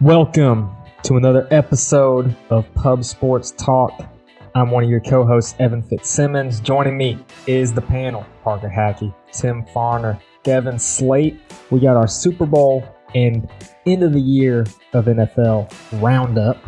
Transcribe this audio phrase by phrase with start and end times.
[0.00, 4.08] Welcome to another episode of Pub Sports Talk.
[4.54, 6.60] I'm one of your co-hosts, Evan Fitzsimmons.
[6.60, 11.40] Joining me is the panel: Parker Haake, Tim Farner, Devin Slate.
[11.70, 12.84] We got our Super Bowl
[13.16, 13.50] and
[13.86, 14.60] end of the year
[14.92, 16.58] of NFL roundup.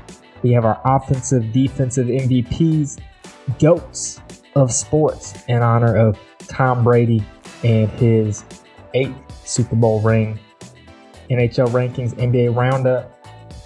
[0.42, 2.98] We have our offensive, defensive MVPs,
[3.60, 4.20] goats
[4.56, 6.18] of sports in honor of
[6.48, 7.24] Tom Brady
[7.62, 8.44] and his
[8.94, 9.14] eighth
[9.46, 10.36] Super Bowl ring.
[11.30, 13.19] NHL rankings, NBA roundup,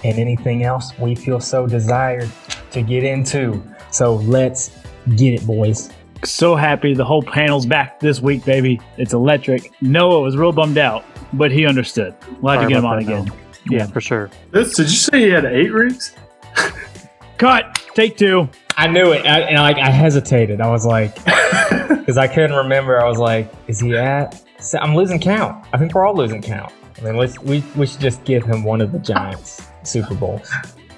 [0.05, 2.31] and anything else we feel so desired
[2.71, 3.63] to get into.
[3.91, 4.71] So let's
[5.17, 5.91] get it, boys.
[6.25, 8.81] So happy the whole panel's back this week, baby.
[8.97, 9.71] It's electric.
[9.83, 12.15] Noah was real bummed out, but he understood.
[12.41, 13.25] We'll have Sorry to get him on again.
[13.25, 13.37] Noah.
[13.71, 13.79] Yeah.
[13.79, 14.31] Yeah, for sure.
[14.51, 16.15] This, did you say he had eight rings?
[17.39, 17.81] Cut.
[17.95, 18.49] Take two.
[18.77, 20.61] I knew it, I, and like I hesitated.
[20.61, 23.01] I was like, because I couldn't remember.
[23.01, 24.43] I was like, is he at?
[24.81, 25.67] I'm losing count.
[25.73, 26.73] I think we're all losing count.
[26.99, 30.43] I mean, let's we we should just give him one of the Giants Super Bowl.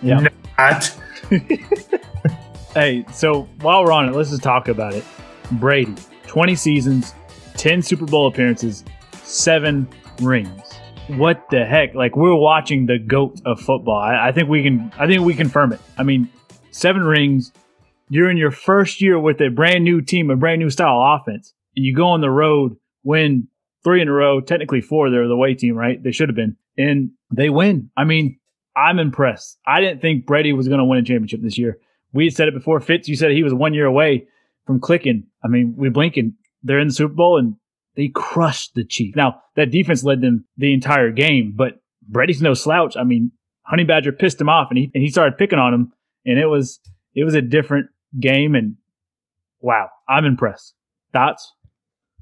[0.02, 0.28] Yeah.
[0.58, 0.96] Not.
[2.76, 5.02] Hey, so while we're on it, let's just talk about it.
[5.52, 5.94] Brady,
[6.26, 7.14] 20 seasons,
[7.54, 8.84] 10 Super Bowl appearances,
[9.22, 9.88] seven
[10.20, 10.60] rings.
[11.08, 11.94] What the heck?
[11.94, 13.98] Like we're watching the goat of football.
[13.98, 14.92] I, I think we can.
[14.98, 15.80] I think we confirm it.
[15.96, 16.28] I mean,
[16.70, 17.50] seven rings.
[18.10, 21.54] You're in your first year with a brand new team, a brand new style offense,
[21.76, 23.48] and you go on the road, win
[23.84, 24.42] three in a row.
[24.42, 25.08] Technically four.
[25.08, 26.02] They're the away team, right?
[26.02, 27.90] They should have been, and they win.
[27.96, 28.38] I mean,
[28.76, 29.58] I'm impressed.
[29.66, 31.78] I didn't think Brady was going to win a championship this year.
[32.12, 32.78] We said it before.
[32.80, 34.26] Fitz, you said he was one year away
[34.66, 35.24] from clicking.
[35.42, 37.56] I mean, we blink and they're in the Super Bowl and
[37.96, 39.16] they crushed the Chiefs.
[39.16, 42.96] Now, that defense led them the entire game, but Brady's no slouch.
[42.96, 43.32] I mean,
[43.62, 45.92] Honey Badger pissed him off and he, and he started picking on him
[46.26, 46.78] and it was,
[47.14, 47.88] it was a different
[48.20, 48.76] game and
[49.60, 50.74] wow, I'm impressed.
[51.12, 51.52] Thoughts?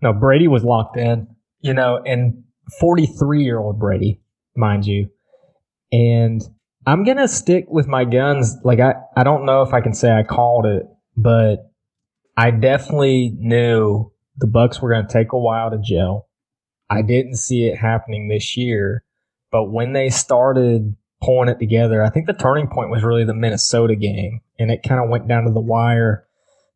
[0.02, 1.26] No, Brady was locked in,
[1.60, 2.44] you know, and
[2.78, 4.20] 43 year old Brady,
[4.54, 5.10] mind you.
[5.94, 6.42] And
[6.86, 8.56] I'm going to stick with my guns.
[8.64, 10.82] Like, I, I don't know if I can say I called it,
[11.16, 11.70] but
[12.36, 16.28] I definitely knew the Bucks were going to take a while to gel.
[16.90, 19.04] I didn't see it happening this year,
[19.52, 23.32] but when they started pulling it together, I think the turning point was really the
[23.32, 26.26] Minnesota game, and it kind of went down to the wire.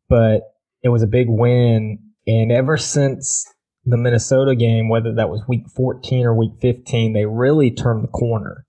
[0.07, 0.43] But
[0.81, 3.45] it was a big win, and ever since
[3.85, 8.07] the Minnesota game, whether that was week 14 or week 15, they really turned the
[8.07, 8.65] corner.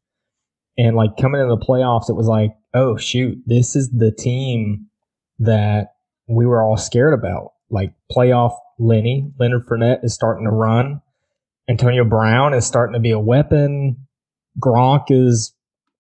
[0.81, 4.87] And like coming into the playoffs, it was like, oh shoot, this is the team
[5.39, 5.93] that
[6.27, 7.53] we were all scared about.
[7.69, 11.03] Like playoff Lenny, Leonard Fournette is starting to run.
[11.69, 14.07] Antonio Brown is starting to be a weapon.
[14.59, 15.53] Gronk is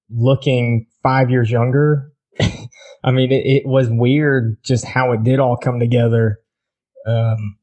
[0.08, 2.10] looking five years younger.
[3.04, 6.40] I mean, it, it was weird just how it did all come together.
[7.06, 7.58] Um,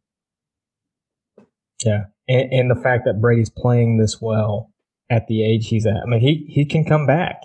[1.83, 4.71] yeah, and, and the fact that Brady's playing this well
[5.09, 5.97] at the age he's at.
[6.03, 7.41] I mean, he he can come back.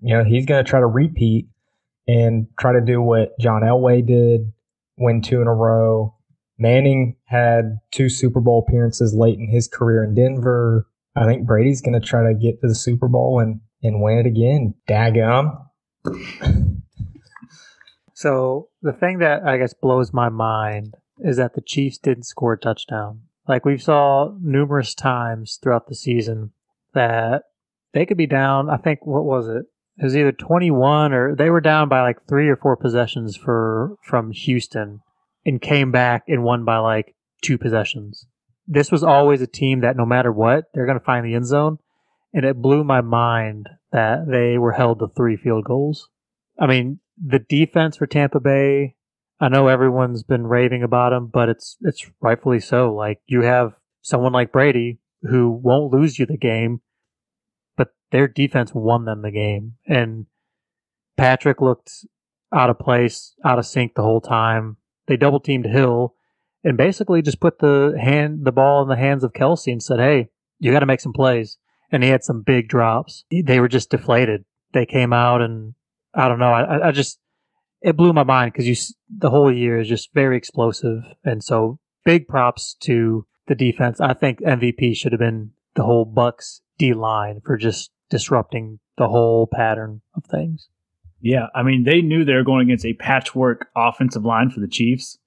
[0.00, 1.48] You know, he's going to try to repeat
[2.06, 4.52] and try to do what John Elway did,
[4.98, 6.14] win two in a row.
[6.58, 10.86] Manning had two Super Bowl appearances late in his career in Denver.
[11.14, 14.18] I think Brady's going to try to get to the Super Bowl and and win
[14.18, 14.74] it again.
[14.88, 15.62] Daggum.
[18.16, 22.54] So the thing that I guess blows my mind is that the Chiefs didn't score
[22.54, 23.20] a touchdown.
[23.46, 26.52] Like we saw numerous times throughout the season
[26.96, 27.42] that
[27.94, 28.68] they could be down.
[28.68, 29.66] I think what was it?
[29.98, 33.96] It was either 21 or they were down by like three or four possessions for
[34.02, 35.00] from Houston
[35.46, 38.26] and came back and won by like two possessions.
[38.66, 41.46] This was always a team that no matter what, they're going to find the end
[41.46, 41.78] zone.
[42.34, 46.10] And it blew my mind that they were held to three field goals.
[46.58, 48.96] I mean, the defense for Tampa Bay,
[49.40, 52.92] I know everyone's been raving about them, but it's it's rightfully so.
[52.92, 56.80] Like you have someone like Brady who won't lose you the game,
[57.76, 59.74] but their defense won them the game.
[59.86, 60.26] And
[61.16, 62.06] Patrick looked
[62.52, 64.76] out of place, out of sync the whole time.
[65.06, 66.14] They double teamed Hill
[66.64, 70.00] and basically just put the hand the ball in the hands of Kelce and said,
[70.00, 71.58] "Hey, you got to make some plays."
[71.92, 73.24] And he had some big drops.
[73.30, 74.44] They were just deflated.
[74.72, 75.74] They came out and
[76.12, 76.52] I don't know.
[76.52, 77.20] I, I just
[77.82, 78.74] it blew my mind because you
[79.08, 84.00] the whole year is just very explosive, and so big props to the defense.
[84.00, 89.08] I think MVP should have been the whole Bucks D line for just disrupting the
[89.08, 90.68] whole pattern of things.
[91.20, 94.68] Yeah, I mean, they knew they were going against a patchwork offensive line for the
[94.68, 95.18] Chiefs,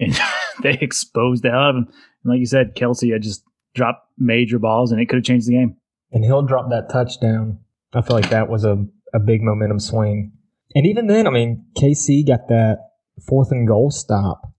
[0.00, 0.18] and
[0.62, 1.86] they exposed the hell out of them.
[2.24, 5.48] And like you said, Kelce had just dropped major balls, and it could have changed
[5.48, 5.76] the game.
[6.12, 7.58] and he'll drop that touchdown.
[7.92, 10.32] I feel like that was a, a big momentum swing.
[10.74, 12.78] And even then, I mean, KC got that
[13.28, 14.50] fourth and goal stop.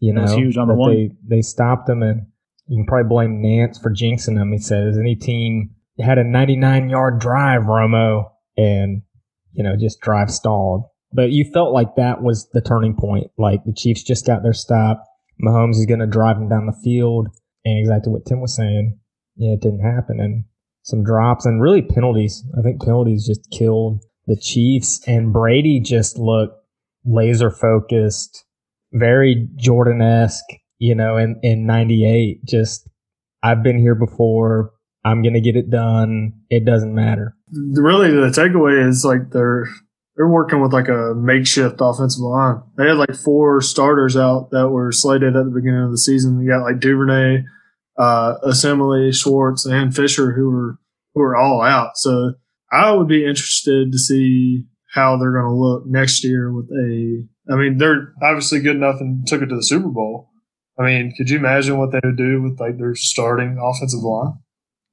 [0.00, 0.92] You That know, was huge on the one.
[0.92, 2.26] They, they stopped him, and
[2.72, 4.50] you can probably blame Nantz for jinxing them.
[4.50, 9.02] He says any team had a 99 yard drive, Romo, and
[9.52, 10.84] you know just drive stalled.
[11.12, 13.26] But you felt like that was the turning point.
[13.36, 15.04] Like the Chiefs just got their stop.
[15.44, 17.28] Mahomes is going to drive them down the field,
[17.62, 18.98] and exactly what Tim was saying.
[19.36, 20.44] Yeah, it didn't happen, and
[20.80, 22.42] some drops and really penalties.
[22.58, 26.56] I think penalties just killed the Chiefs, and Brady just looked
[27.04, 28.46] laser focused,
[28.94, 30.46] very Jordan esque.
[30.82, 32.88] You know, in in '98, just
[33.40, 34.72] I've been here before.
[35.04, 36.32] I'm gonna get it done.
[36.50, 37.36] It doesn't matter.
[37.52, 39.68] Really, the takeaway is like they're
[40.16, 42.62] they're working with like a makeshift offensive line.
[42.76, 46.40] They had like four starters out that were slated at the beginning of the season.
[46.40, 47.44] You got like Duvernay,
[47.96, 50.78] uh, Osemele, Schwartz, and Fisher who were
[51.14, 51.92] who were all out.
[51.94, 52.32] So
[52.72, 57.24] I would be interested to see how they're going to look next year with a.
[57.48, 60.31] I mean, they're obviously good enough and took it to the Super Bowl.
[60.78, 64.34] I mean, could you imagine what they would do with like their starting offensive line?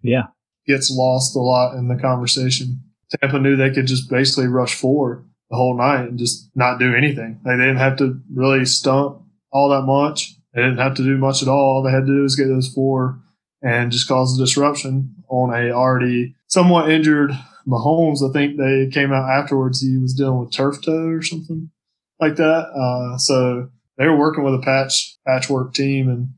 [0.02, 0.28] Yeah.
[0.68, 2.81] Gets lost a lot in the conversation.
[3.20, 6.94] Tampa knew they could just basically rush forward the whole night and just not do
[6.94, 7.40] anything.
[7.44, 9.22] Like they didn't have to really stump
[9.52, 10.36] all that much.
[10.54, 11.78] They didn't have to do much at all.
[11.78, 13.20] All they had to do was get those four
[13.62, 17.31] and just cause a disruption on a already somewhat injured
[17.68, 18.28] Mahomes.
[18.28, 19.81] I think they came out afterwards.
[19.81, 21.72] He was dealing with turf toe or something
[22.20, 22.70] like that.
[22.70, 26.30] Uh, so they were working with a patch patchwork team and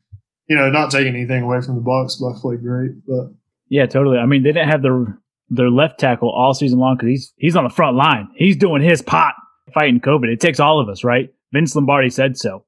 [0.48, 2.16] you know not taking anything away from the Bucks.
[2.16, 3.32] Bucks played great, but
[3.70, 4.18] yeah, totally.
[4.18, 5.18] I mean, they didn't have their
[5.50, 8.30] their left tackle all season long because he's he's on the front line.
[8.36, 9.34] He's doing his pot
[9.74, 10.28] fighting COVID.
[10.28, 11.30] It takes all of us, right?
[11.54, 12.66] Vince Lombardi said so.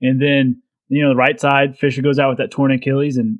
[0.00, 3.38] And then you know the right side, Fisher goes out with that torn Achilles, and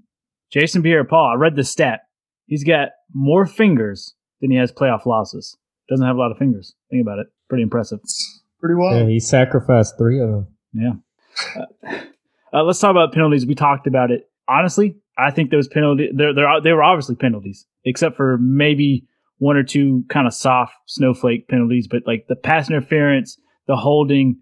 [0.52, 1.32] Jason Pierre-Paul.
[1.32, 2.00] I read the stat.
[2.46, 5.56] He's got more fingers than he has playoff losses.
[5.88, 6.74] Doesn't have a lot of fingers.
[6.90, 7.26] Think about it.
[7.48, 8.00] Pretty impressive.
[8.60, 8.96] pretty well.
[8.96, 10.46] Yeah, he sacrificed three of them.
[10.72, 10.92] Yeah.
[11.56, 12.00] Uh,
[12.54, 13.46] uh, let's talk about penalties.
[13.46, 14.28] We talked about it.
[14.48, 19.06] Honestly, I think those penalties, they're, they're, they were obviously penalties, except for maybe
[19.38, 21.88] one or two kind of soft snowflake penalties.
[21.88, 24.38] But like the pass interference, the holding,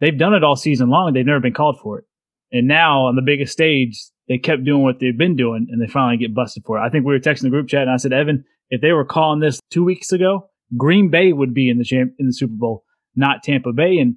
[0.00, 1.12] they've done it all season long.
[1.12, 2.04] They've never been called for it.
[2.50, 3.98] And now on the biggest stage,
[4.28, 6.82] they kept doing what they've been doing and they finally get busted for it.
[6.82, 9.04] I think we were texting the group chat and I said, Evan, if they were
[9.04, 12.54] calling this two weeks ago, Green Bay would be in the champ in the Super
[12.54, 12.84] Bowl,
[13.14, 13.98] not Tampa Bay.
[13.98, 14.16] And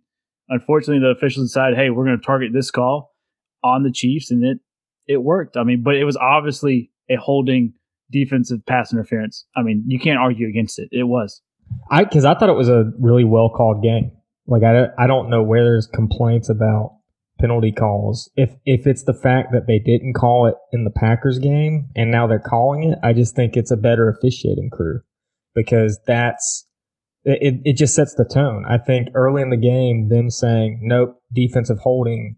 [0.50, 3.15] unfortunately, the officials decided, hey, we're going to target this call
[3.66, 4.60] on the Chiefs, and it
[5.08, 5.58] it worked.
[5.58, 7.74] I mean, but it was obviously a holding
[8.12, 9.46] defensive pass interference.
[9.56, 10.90] I mean, you can't argue against it.
[10.92, 11.42] It was.
[11.90, 14.12] I because I thought it was a really well called game.
[14.48, 16.98] Like I, I don't know where there's complaints about
[17.40, 18.30] penalty calls.
[18.36, 22.12] If if it's the fact that they didn't call it in the Packers game and
[22.12, 25.02] now they're calling it, I just think it's a better officiating crew
[25.56, 26.68] because that's
[27.26, 28.66] it, it just sets the tone.
[28.68, 32.38] I think early in the game, them saying, nope, defensive holding,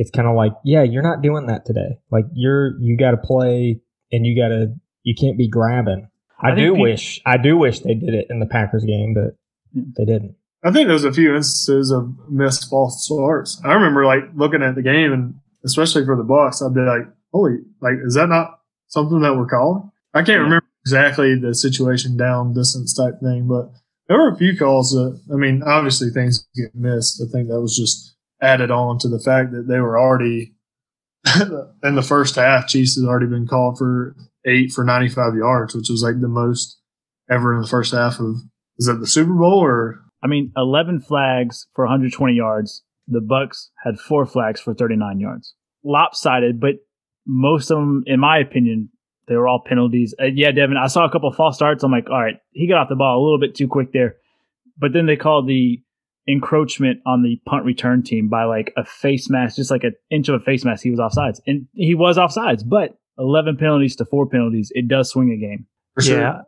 [0.00, 1.98] it's kind of like, yeah, you're not doing that today.
[2.10, 3.80] Like you're, you got to play
[4.10, 6.08] and you got to, you can't be grabbing.
[6.42, 8.82] I, I do think pe- wish, I do wish they did it in the Packers
[8.84, 9.36] game, but
[9.74, 10.36] they didn't.
[10.64, 13.60] I think there's a few instances of missed false starts.
[13.62, 15.34] I remember like looking at the game and
[15.66, 18.58] especially for the Bucks, I'd be like, holy, like, is that not
[18.88, 19.90] something that we're calling?
[20.14, 20.34] I can't Yeah.
[20.44, 23.70] remember exactly the situation down distance type thing, but
[24.08, 27.22] there were a few calls that, I mean, obviously things get missed.
[27.22, 30.54] I think that was just added on to the fact that they were already
[31.82, 32.68] in the first half.
[32.68, 36.78] Chiefs had already been called for eight for 95 yards, which was like the most
[37.30, 38.36] ever in the first half of,
[38.78, 42.82] is that the Super Bowl or I mean, 11 flags for 120 yards.
[43.08, 45.54] The Bucks had four flags for 39 yards.
[45.82, 46.74] Lopsided, but
[47.26, 48.90] most of them, in my opinion,
[49.28, 50.14] they were all penalties.
[50.20, 51.82] Uh, yeah, Devin, I saw a couple false starts.
[51.82, 54.16] I'm like, all right, he got off the ball a little bit too quick there.
[54.76, 55.82] But then they called the
[56.26, 60.28] encroachment on the punt return team by like a face mask, just like an inch
[60.28, 60.82] of a face mask.
[60.82, 62.62] He was offsides, and he was offsides.
[62.66, 65.66] But 11 penalties to four penalties, it does swing a game.
[65.94, 66.20] for sure?
[66.20, 66.40] Yeah,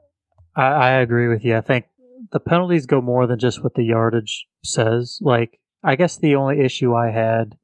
[0.57, 1.57] I, I agree with you.
[1.57, 1.87] I think
[2.33, 5.19] the penalties go more than just what the yardage says.
[5.21, 7.57] Like, I guess the only issue I had,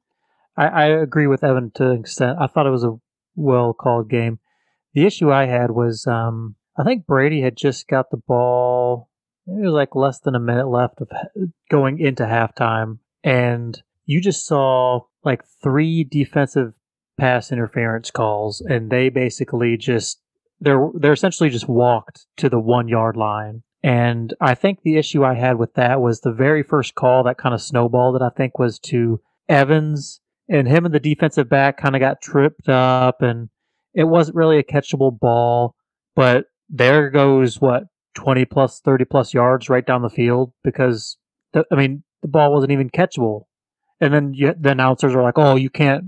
[0.57, 2.37] I, I agree with Evan to an extent.
[2.39, 2.97] I thought it was a
[3.35, 4.39] well called game.
[4.93, 9.09] The issue I had was, um, I think Brady had just got the ball.
[9.57, 11.09] It was like less than a minute left of
[11.69, 16.73] going into halftime, and you just saw like three defensive
[17.19, 20.21] pass interference calls, and they basically just
[20.59, 23.63] they're they're essentially just walked to the one yard line.
[23.81, 27.37] And I think the issue I had with that was the very first call that
[27.37, 31.77] kind of snowballed that I think was to Evans and him and the defensive back
[31.77, 33.49] kind of got tripped up, and
[33.93, 35.75] it wasn't really a catchable ball.
[36.15, 37.83] But there goes what
[38.15, 41.17] twenty plus, thirty plus yards right down the field because
[41.53, 43.45] the, I mean the ball wasn't even catchable.
[44.01, 46.05] And then you, the announcers are like, "Oh, you can't,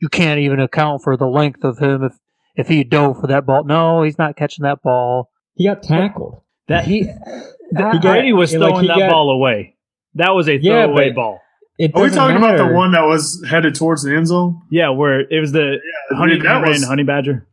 [0.00, 2.12] you can't even account for the length of him if
[2.56, 3.64] if he dove for that ball.
[3.64, 5.30] No, he's not catching that ball.
[5.54, 6.42] He got tackled.
[6.68, 9.76] That He That- He got- Brady was like, throwing he that got- ball away.
[10.16, 11.40] That was a Yeah, throwaway but- ball.
[11.78, 14.60] It Are we doesn't talking about the one that was headed towards the end zone?
[14.70, 15.78] Yeah, where it was the
[16.10, 17.48] honey, Dude, that ran was honey badger.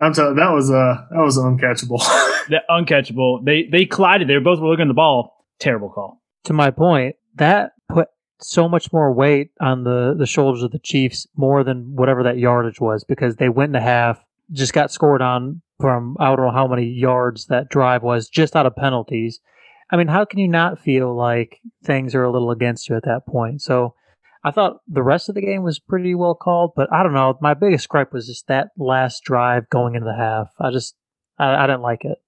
[0.00, 2.00] I'm telling that was uh that was uncatchable.
[2.70, 3.44] Uncatchable.
[3.44, 4.28] They they collided.
[4.28, 5.44] They were both were looking at the ball.
[5.58, 6.22] Terrible call.
[6.44, 8.08] to my point, that put
[8.40, 12.38] so much more weight on the, the shoulders of the Chiefs more than whatever that
[12.38, 16.52] yardage was because they went into half, just got scored on from I don't know
[16.52, 19.40] how many yards that drive was just out of penalties.
[19.90, 23.04] I mean, how can you not feel like things are a little against you at
[23.04, 23.62] that point?
[23.62, 23.94] So
[24.44, 27.36] I thought the rest of the game was pretty well called, but I don't know.
[27.40, 30.50] My biggest gripe was just that last drive going into the half.
[30.60, 30.94] I just,
[31.38, 32.18] I, I didn't like it.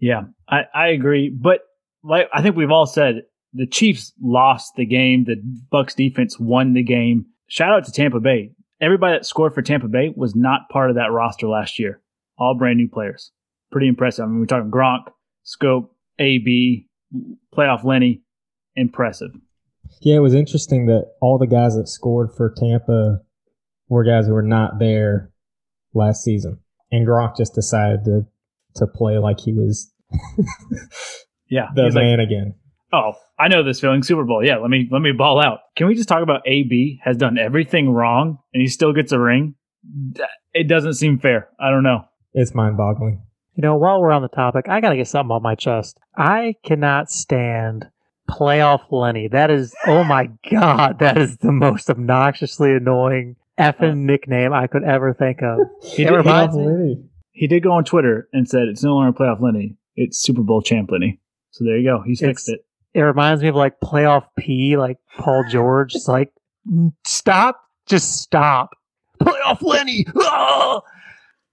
[0.00, 1.28] Yeah, I, I agree.
[1.30, 1.60] But
[2.02, 5.24] like I think we've all said, the Chiefs lost the game.
[5.24, 5.36] The
[5.70, 7.26] Bucks defense won the game.
[7.48, 8.52] Shout out to Tampa Bay.
[8.80, 12.00] Everybody that scored for Tampa Bay was not part of that roster last year.
[12.38, 13.32] All brand new players.
[13.70, 14.24] Pretty impressive.
[14.24, 15.04] I mean, we're talking Gronk,
[15.42, 16.88] Scope, AB,
[17.54, 18.22] playoff Lenny.
[18.76, 19.32] Impressive.
[20.00, 23.20] Yeah, it was interesting that all the guys that scored for Tampa
[23.88, 25.32] were guys who were not there
[25.92, 28.26] last season, and Gronk just decided to
[28.76, 29.92] to play like he was
[31.48, 31.66] Yeah.
[31.74, 32.54] the he's like, man again.
[32.92, 34.02] oh, I know this feeling.
[34.02, 34.44] Super Bowl.
[34.44, 35.60] Yeah, let me let me ball out.
[35.76, 39.18] Can we just talk about AB has done everything wrong and he still gets a
[39.18, 39.54] ring?
[40.52, 41.48] It doesn't seem fair.
[41.58, 42.04] I don't know.
[42.34, 43.22] It's mind boggling.
[43.56, 45.98] You know, while we're on the topic, I gotta get something off my chest.
[46.16, 47.86] I cannot stand
[48.30, 49.26] playoff Lenny.
[49.28, 53.94] That is, oh my god, that is the most obnoxiously annoying effing uh.
[53.94, 55.58] nickname I could ever think of.
[55.82, 57.04] He It did, reminds he, me-
[57.40, 59.76] he did go on Twitter and said it's no longer playoff Lenny.
[59.96, 61.20] It's Super Bowl champ Lenny.
[61.52, 62.02] So there you go.
[62.06, 62.60] He's fixed It's-
[62.94, 62.98] it.
[62.98, 65.94] It reminds me of like playoff P, like Paul George.
[65.94, 66.32] It's like,
[66.68, 68.70] "Mm, stop, just stop.
[69.22, 70.04] Playoff Lenny.
[70.18, 70.82] Ah!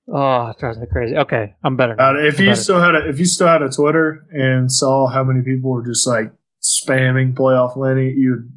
[0.10, 1.16] Oh, it drives me crazy.
[1.16, 1.96] Okay, I'm better.
[1.96, 2.12] Now.
[2.16, 2.62] Uh, if I'm you better.
[2.62, 5.86] still had a if you still had a Twitter and saw how many people were
[5.86, 6.32] just like
[6.64, 8.52] spamming playoff Lenny, you'd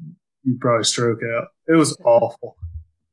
[0.45, 1.49] you'd probably stroke out.
[1.69, 2.57] It was awful.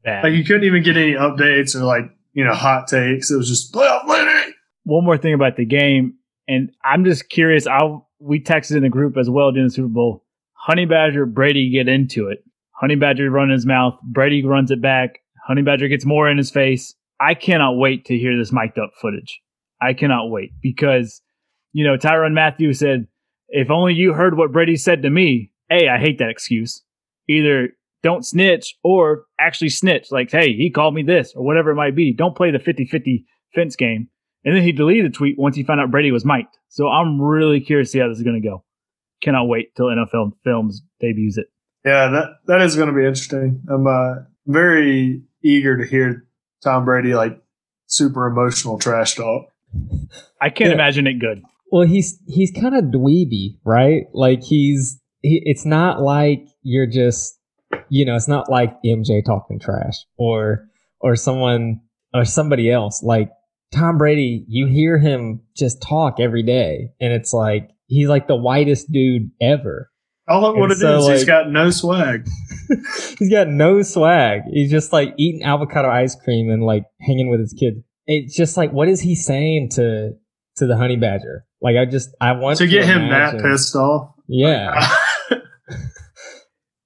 [0.03, 0.23] Bad.
[0.23, 2.05] Like you couldn't even get any updates or like
[2.37, 3.31] you know hot takes.
[3.31, 4.53] It was just playoff Lenny.
[4.83, 6.13] One more thing about the game,
[6.47, 7.65] and I'm just curious.
[7.65, 7.79] I
[8.19, 10.23] we texted in the group as well during the Super Bowl.
[10.53, 12.43] Honey Badger, Brady get into it.
[12.79, 13.95] Honey Badger run his mouth.
[14.03, 15.19] Brady runs it back.
[15.47, 16.93] Honey Badger gets more in his face.
[17.19, 19.41] I cannot wait to hear this mic'd up footage.
[19.81, 21.21] I cannot wait because,
[21.73, 23.07] you know, Tyrann Mathieu said,
[23.49, 25.51] if only you heard what Brady said to me.
[25.71, 26.83] A, I hate that excuse.
[27.27, 27.69] Either
[28.03, 30.07] don't snitch or actually snitch.
[30.11, 32.13] Like, hey, he called me this or whatever it might be.
[32.13, 33.25] Don't play the 50 50
[33.55, 34.09] fence game.
[34.45, 36.47] And then he deleted the tweet once he found out Brady was mic'd.
[36.69, 38.63] So I'm really curious to see how this is going to go.
[39.21, 41.47] Cannot wait till NFL Films debuts it.
[41.83, 43.61] Yeah, that that is going to be interesting.
[43.69, 46.25] I'm uh, very eager to hear
[46.63, 47.41] Tom Brady like
[47.87, 49.47] super emotional trash talk.
[50.41, 50.75] I can't Yeah.
[50.75, 51.41] imagine it good.
[51.71, 54.03] Well, he's he's kind of dweeby, right?
[54.13, 57.36] Like he's he, it's not like you're just
[57.89, 60.67] you know, it's not like MJ talking trash or
[60.99, 61.81] or someone
[62.13, 63.01] or somebody else.
[63.03, 63.29] Like
[63.73, 68.35] Tom Brady, you hear him just talk every day, and it's like he's like the
[68.35, 69.91] whitest dude ever.
[70.29, 72.27] All what And it is, so, he's got no swag.
[73.17, 74.41] he's got no swag.
[74.51, 77.83] He's just like eating avocado ice cream and like hanging with his kid.
[78.07, 80.11] It's just like, what is he saying to
[80.57, 81.45] to the honey badger?
[81.61, 84.13] Like, I just I want to get him that imagine- pissed off.
[84.27, 84.93] Yeah,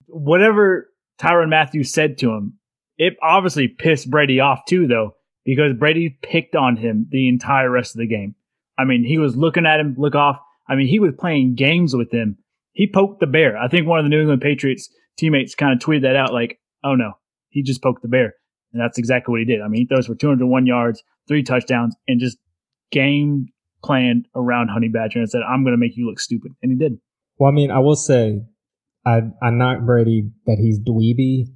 [0.07, 0.87] Whatever
[1.21, 2.57] Tyrann Matthews said to him,
[2.97, 7.95] it obviously pissed Brady off too, though, because Brady picked on him the entire rest
[7.95, 8.35] of the game.
[8.77, 10.39] I mean, he was looking at him, look off.
[10.67, 12.37] I mean, he was playing games with him.
[12.73, 13.57] He poked the bear.
[13.57, 16.59] I think one of the New England Patriots teammates kind of tweeted that out like,
[16.83, 17.13] oh no,
[17.49, 18.33] he just poked the bear.
[18.73, 19.61] And that's exactly what he did.
[19.61, 22.37] I mean, he throws for 201 yards, three touchdowns, and just
[22.91, 23.47] game
[23.83, 26.53] planned around Honey Badger and said, I'm going to make you look stupid.
[26.61, 26.99] And he did.
[27.37, 28.43] Well, I mean, I will say,
[29.05, 31.47] I I knock Brady that he's dweeby,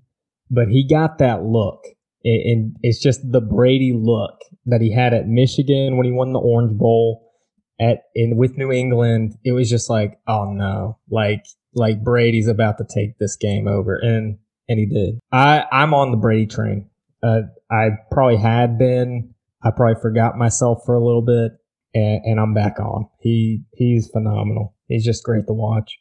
[0.49, 1.83] but he got that look,
[2.23, 6.33] and, and it's just the Brady look that he had at Michigan when he won
[6.33, 7.31] the Orange Bowl,
[7.79, 9.35] at in with New England.
[9.43, 13.95] It was just like, oh no, like like Brady's about to take this game over,
[13.95, 14.37] and
[14.67, 15.19] and he did.
[15.31, 16.89] I I'm on the Brady train.
[17.21, 19.33] Uh, I probably had been.
[19.63, 21.53] I probably forgot myself for a little bit,
[21.93, 23.07] and, and I'm back on.
[23.19, 24.75] He he's phenomenal.
[24.87, 25.97] He's just great to watch.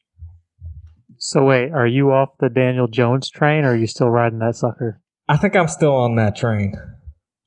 [1.19, 4.57] So wait, are you off the Daniel Jones train, or are you still riding that
[4.57, 5.01] sucker?
[5.29, 6.75] I think I'm still on that train.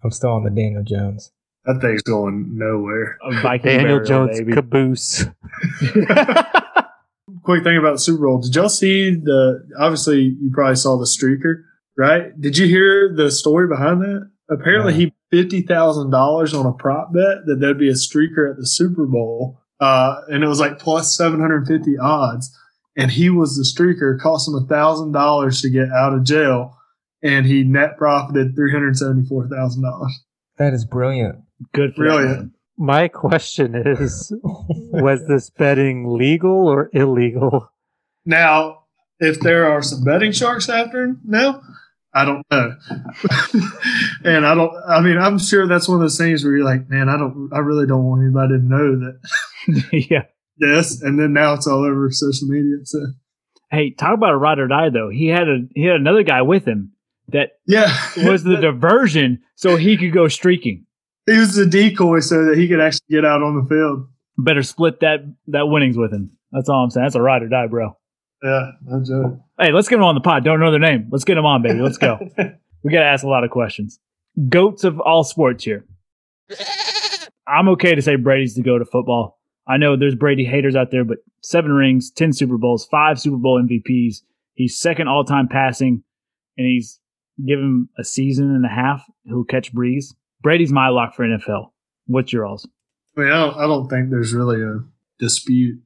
[0.04, 1.32] I'm still on the Daniel Jones.
[1.66, 3.18] that thing's going nowhere.
[3.24, 4.54] A Viking Daniel burial, Jones baby.
[4.54, 5.26] caboose.
[7.44, 8.40] Quick thing about the Super Bowl.
[8.40, 9.68] Did y'all see the?
[9.78, 11.64] Obviously, you probably saw the streaker,
[11.98, 12.40] right?
[12.40, 14.30] Did you hear the story behind that?
[14.50, 14.98] Apparently, No.
[15.00, 18.66] he fifty thousand dollars on a prop bet that there'd be a streaker at the
[18.66, 22.58] Super Bowl uh, and it was like plus 750 odds.
[22.98, 26.76] And he was the streaker, cost him a thousand dollars to get out of jail,
[27.22, 30.12] and he net profited three hundred seventy four thousand dollars.
[30.58, 31.38] That is brilliant.
[31.74, 32.40] Good for Brilliant.
[32.40, 32.52] that.
[32.78, 37.72] My question is was this betting legal or illegal?
[38.26, 38.80] Now,
[39.20, 41.62] if there are some betting sharks after him now,
[42.14, 42.76] I don't know.
[44.24, 44.74] and I don't.
[44.88, 47.50] I mean, I'm sure that's one of those things where you're like, man, I don't.
[47.54, 49.20] I really don't want anybody to know that
[50.10, 50.24] yeah.
[50.60, 51.02] This.
[51.02, 52.78] And then now it's all over social media.
[52.84, 53.00] So
[53.70, 55.10] Hey, talk about a ride or die though.
[55.10, 56.94] He had a he had another guy with him
[57.30, 57.94] that yeah,
[58.26, 60.86] was the diversion so he could go streaking.
[61.26, 64.08] he was the decoy so that he could actually get out on the field.
[64.38, 66.32] Better split that that winnings with him.
[66.52, 67.06] That's all I'm saying.
[67.06, 67.98] That's a ride or die, bro.
[68.42, 69.40] Yeah, no joke.
[69.60, 70.46] Hey, let's get him on the pod.
[70.46, 71.10] Don't know their name.
[71.12, 71.80] Let's get him on, baby.
[71.80, 72.20] Let's go.
[72.84, 74.00] we got to ask a lot of questions.
[74.48, 75.86] Goats of all sports here.
[77.48, 79.37] I'm okay to say Brady's the goat of football.
[79.68, 83.38] I know there's Brady haters out there, but seven rings, 10 Super Bowls, five Super
[83.38, 84.22] Bowl MVPs.
[84.54, 86.04] He's second all time passing,
[86.58, 87.00] and he's
[87.46, 89.04] given a season and a half.
[89.26, 90.16] He'll catch Brees.
[90.42, 91.72] Brady's my lock for NFL.
[92.06, 92.68] What's your alls?
[93.18, 94.80] I mean, I don't, I don't think there's really a
[95.20, 95.82] dispute,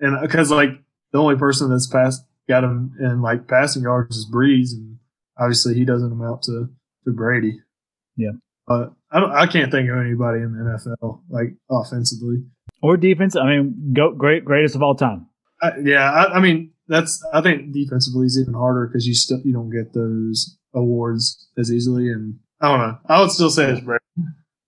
[0.00, 0.70] and uh, because like
[1.12, 4.98] the only person that's passed got him in like passing yards is Brees, and
[5.38, 6.68] obviously he doesn't amount to
[7.04, 7.60] to Brady.
[8.16, 8.32] Yeah.
[8.66, 9.32] but I don't.
[9.32, 12.44] I can't think of anybody in the NFL like offensively.
[12.84, 13.34] Or defense?
[13.34, 15.26] I mean, goat, great, greatest of all time.
[15.62, 17.24] I, yeah, I, I mean that's.
[17.32, 21.72] I think defensively is even harder because you still you don't get those awards as
[21.72, 22.98] easily, and I don't know.
[23.06, 24.04] I would still say it's Brady.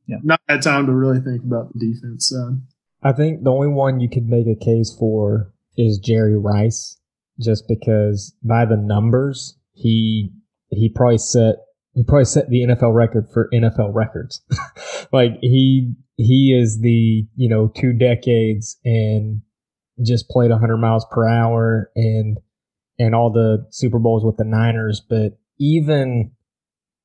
[0.06, 0.16] Yeah.
[0.23, 2.62] Not had time to really think about the defense side.
[3.02, 6.99] I think the only one you could make a case for is Jerry Rice,
[7.38, 10.32] just because by the numbers he
[10.70, 11.56] he probably set
[11.97, 14.43] he probably set the NFL record for NFL records.
[15.12, 19.41] like he he is the you know two decades and
[20.04, 22.39] just played 100 miles per hour and
[22.99, 26.32] and all the Super Bowls with the Niners, but even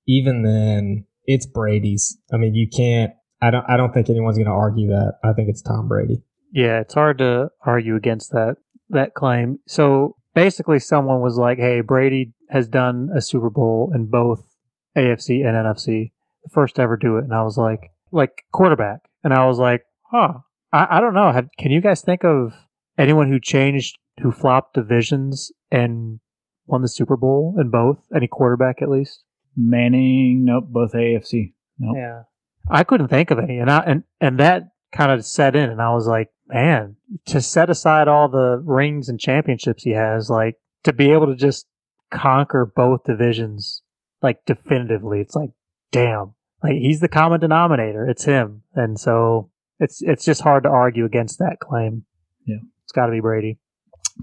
[0.07, 2.17] even then it's Brady's.
[2.33, 5.19] I mean, you can't I don't I don't think anyone's going to argue that.
[5.23, 6.21] I think it's Tom Brady.
[6.51, 8.57] Yeah, it's hard to argue against that
[8.89, 9.59] that claim.
[9.67, 14.50] So basically, someone was like, "Hey, Brady has done a Super Bowl in both
[14.95, 16.11] AFC and NFC,
[16.43, 19.59] the first to ever do it." And I was like, "Like quarterback," and I was
[19.59, 20.39] like, "Huh,
[20.71, 21.31] I, I don't know.
[21.31, 22.53] Have, can you guys think of
[22.97, 26.19] anyone who changed, who flopped divisions and
[26.65, 27.99] won the Super Bowl in both?
[28.15, 29.23] Any quarterback at least?"
[29.55, 31.53] Manning, nope, both AFC.
[31.77, 31.95] Nope.
[31.97, 32.23] Yeah.
[32.69, 33.57] I couldn't think of any.
[33.57, 36.95] And I, and, and that kind of set in and I was like, man,
[37.27, 41.35] to set aside all the rings and championships he has, like to be able to
[41.35, 41.65] just
[42.11, 43.81] conquer both divisions
[44.21, 45.51] like definitively, it's like,
[45.91, 46.33] damn.
[46.63, 48.07] Like he's the common denominator.
[48.07, 48.63] It's him.
[48.73, 52.05] And so it's it's just hard to argue against that claim.
[52.45, 52.57] Yeah.
[52.83, 53.57] It's gotta be Brady.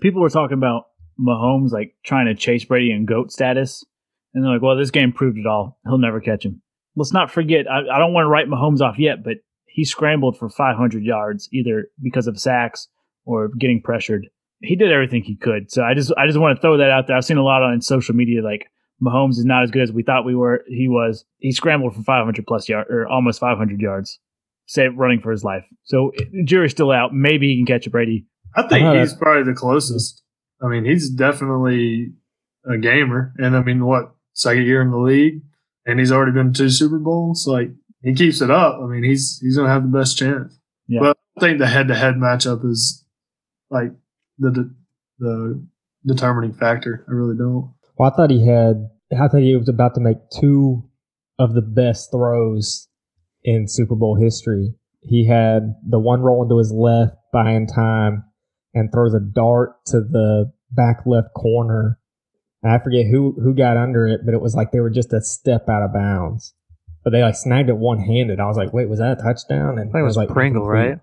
[0.00, 0.84] People were talking about
[1.20, 3.84] Mahomes like trying to chase Brady in GOAT status.
[4.34, 5.80] And they're like, well, this game proved it all.
[5.84, 6.62] He'll never catch him.
[6.94, 10.38] Let's not forget, I, I don't want to write Mahomes off yet, but he scrambled
[10.38, 12.88] for 500 yards either because of sacks
[13.24, 14.28] or getting pressured.
[14.60, 15.70] He did everything he could.
[15.70, 17.16] So I just I just want to throw that out there.
[17.16, 18.66] I've seen a lot on social media like
[19.02, 20.64] Mahomes is not as good as we thought we were.
[20.66, 21.24] He was.
[21.38, 24.18] He scrambled for 500 plus yards or almost 500 yards,
[24.66, 25.64] say running for his life.
[25.84, 26.12] So
[26.44, 27.14] jury's still out.
[27.14, 28.26] Maybe he can catch a Brady.
[28.56, 30.22] I think I he's probably the closest.
[30.62, 32.12] I mean, he's definitely
[32.68, 35.42] a gamer, and I mean, what second year in the league,
[35.86, 37.46] and he's already been to two Super Bowls.
[37.46, 37.70] Like
[38.02, 38.80] he keeps it up.
[38.82, 40.58] I mean, he's he's gonna have the best chance.
[40.88, 41.00] Yeah.
[41.00, 43.04] But I think the head-to-head matchup is
[43.70, 43.92] like
[44.38, 44.74] the
[45.18, 45.64] the
[46.06, 47.04] determining factor.
[47.08, 47.74] I really don't.
[47.98, 48.88] Well, I thought he had.
[49.12, 50.84] I thought he was about to make two
[51.38, 52.88] of the best throws
[53.42, 54.74] in Super Bowl history.
[55.00, 58.24] He had the one rolling to his left, buying time,
[58.74, 61.98] and throws a dart to the back left corner.
[62.62, 65.12] And I forget who who got under it, but it was like they were just
[65.12, 66.54] a step out of bounds.
[67.04, 68.40] But they like snagged it one handed.
[68.40, 69.78] I was like, wait, was that a touchdown?
[69.78, 70.90] And I think it was like Pringle, incomplete.
[70.90, 71.00] right?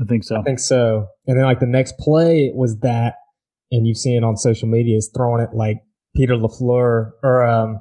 [0.00, 0.38] I think so.
[0.38, 1.08] I think so.
[1.26, 3.14] And then like the next play it was that,
[3.72, 5.78] and you've seen it on social media is throwing it like
[6.16, 7.80] Peter Lafleur or um,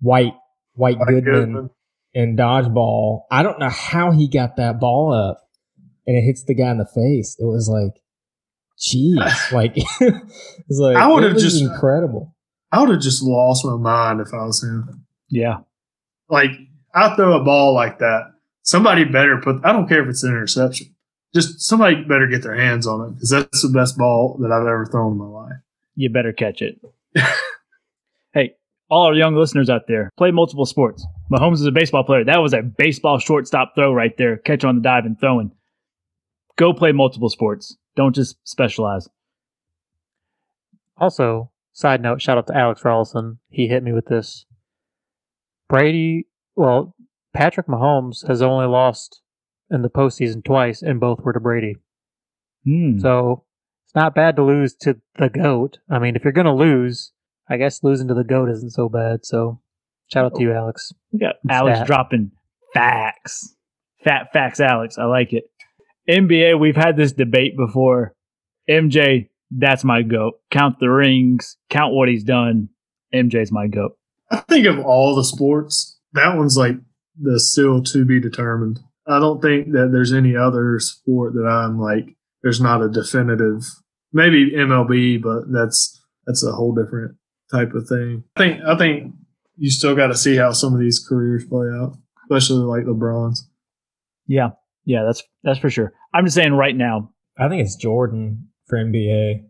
[0.00, 0.34] White
[0.74, 1.70] White Like Goodman Goodman.
[2.14, 3.22] in dodgeball.
[3.30, 5.38] I don't know how he got that ball up,
[6.06, 7.36] and it hits the guy in the face.
[7.38, 8.00] It was like,
[8.78, 12.34] jeez, like it's like I would've just- incredible.
[12.72, 15.06] I would have just lost my mind if I was him.
[15.28, 15.58] Yeah.
[16.28, 16.50] Like
[16.94, 19.64] I throw a ball like that, somebody better put.
[19.64, 20.88] I don't care if it's an interception.
[21.34, 24.62] Just somebody better get their hands on it because that's the best ball that I've
[24.66, 25.52] ever thrown in my life.
[25.94, 26.80] you better catch it.
[28.88, 31.06] all our young listeners out there, play multiple sports.
[31.30, 32.24] Mahomes is a baseball player.
[32.24, 34.36] That was a baseball shortstop throw right there.
[34.36, 35.50] Catch on the dive and throwing.
[36.56, 37.76] Go play multiple sports.
[37.96, 39.08] Don't just specialize.
[40.98, 43.38] Also, side note, shout out to Alex Rollison.
[43.50, 44.46] He hit me with this.
[45.68, 46.94] Brady, well,
[47.34, 49.20] Patrick Mahomes has only lost
[49.70, 51.76] in the postseason twice, and both were to Brady.
[52.64, 52.98] Hmm.
[52.98, 53.44] So
[53.84, 55.78] it's not bad to lose to the GOAT.
[55.90, 57.12] I mean, if you're going to lose,
[57.48, 59.24] I guess losing to the GOAT isn't so bad.
[59.24, 59.60] So
[60.12, 60.56] shout out to you, oh.
[60.56, 60.92] Alex.
[61.12, 61.86] We got Alex Stat.
[61.86, 62.32] dropping
[62.74, 63.54] facts.
[64.04, 64.98] Fat facts, Alex.
[64.98, 65.44] I like it.
[66.08, 68.14] NBA, we've had this debate before.
[68.68, 70.34] MJ, that's my goat.
[70.50, 72.68] Count the rings, count what he's done.
[73.14, 73.96] MJ's my goat.
[74.30, 76.76] I think of all the sports, that one's like
[77.20, 78.80] the still to be determined.
[79.06, 83.62] I don't think that there's any other sport that I'm like there's not a definitive
[84.12, 87.16] maybe MLB, but that's that's a whole different
[87.50, 88.24] type of thing.
[88.36, 89.14] I think I think
[89.56, 93.48] you still got to see how some of these careers play out, especially like LeBron's.
[94.26, 94.50] Yeah,
[94.84, 95.92] yeah, that's that's for sure.
[96.12, 97.12] I'm just saying right now.
[97.38, 99.44] I think it's Jordan for NBA.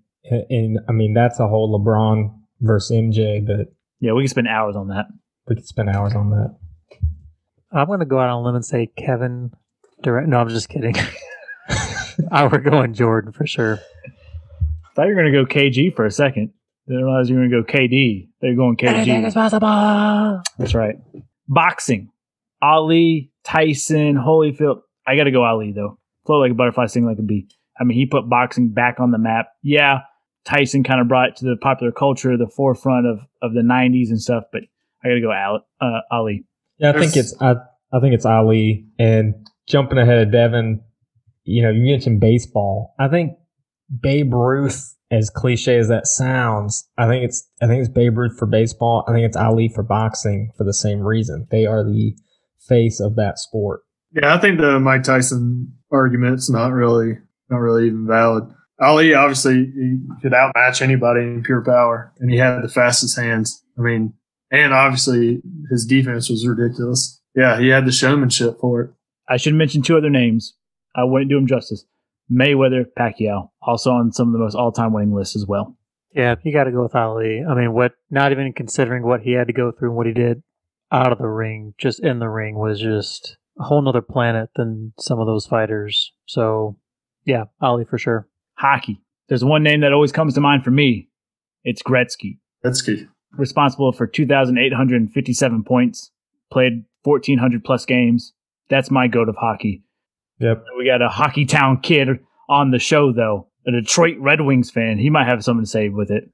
[0.50, 4.74] And I mean, that's a whole LeBron versus MJ, but Yeah, we can spend hours
[4.74, 5.06] on that.
[5.46, 6.56] we could spend hours on that.
[7.72, 9.52] I'm going to go out on a limb and say Kevin
[10.02, 10.28] Durant.
[10.28, 10.96] No, I'm just kidding.
[12.32, 13.78] I were going Jordan for sure.
[14.94, 16.52] thought you were going to go KG for a second.
[16.88, 18.28] Didn't realize you were going to go KD.
[18.40, 19.34] They're going KG.
[19.34, 20.42] possible.
[20.58, 20.96] That's right.
[21.48, 22.10] Boxing.
[22.62, 24.82] Ali, Tyson, Holyfield.
[25.06, 25.98] I got to go Ali, though.
[26.26, 27.48] Float like a butterfly, sing like a bee.
[27.78, 29.48] I mean, he put boxing back on the map.
[29.62, 30.00] Yeah,
[30.46, 34.08] Tyson kind of brought it to the popular culture, the forefront of, of the 90s
[34.08, 34.62] and stuff, but
[35.04, 35.60] I got to go Ali.
[35.80, 36.44] Uh, Ali.
[36.78, 37.54] Yeah, I think it's I,
[37.92, 39.34] I think it's Ali and
[39.66, 40.82] jumping ahead of Devin.
[41.44, 42.94] You know, you mentioned baseball.
[42.98, 43.32] I think
[44.00, 48.38] Babe Ruth, as cliche as that sounds, I think it's I think it's Babe Ruth
[48.38, 49.04] for baseball.
[49.08, 51.46] I think it's Ali for boxing for the same reason.
[51.50, 52.16] They are the
[52.68, 53.82] face of that sport.
[54.12, 57.18] Yeah, I think the Mike Tyson argument's not really
[57.50, 58.44] not really even valid.
[58.80, 63.62] Ali obviously he could outmatch anybody in pure power, and he had the fastest hands.
[63.78, 64.14] I mean,
[64.50, 67.20] and obviously his defense was ridiculous.
[67.34, 68.90] Yeah, he had the showmanship for it.
[69.28, 70.56] I should mention two other names.
[70.94, 71.84] I wouldn't do him justice.
[72.32, 75.76] Mayweather, Pacquiao, also on some of the most all-time winning lists as well.
[76.14, 77.42] Yeah, you got to go with Ali.
[77.46, 77.92] I mean, what?
[78.10, 80.42] Not even considering what he had to go through and what he did
[80.90, 84.94] out of the ring, just in the ring, was just a whole nother planet than
[84.98, 86.12] some of those fighters.
[86.26, 86.78] So,
[87.24, 88.28] yeah, Ali for sure.
[88.54, 89.02] Hockey.
[89.28, 91.08] There's one name that always comes to mind for me.
[91.64, 92.38] It's Gretzky.
[92.64, 93.08] Gretzky.
[93.32, 96.10] responsible for 2,857 points,
[96.50, 98.32] played 1,400 plus games.
[98.68, 99.82] That's my goat of hockey.
[100.40, 100.64] Yep.
[100.78, 102.08] We got a hockey town kid
[102.48, 104.98] on the show, though, a Detroit Red Wings fan.
[104.98, 106.30] He might have something to say with it.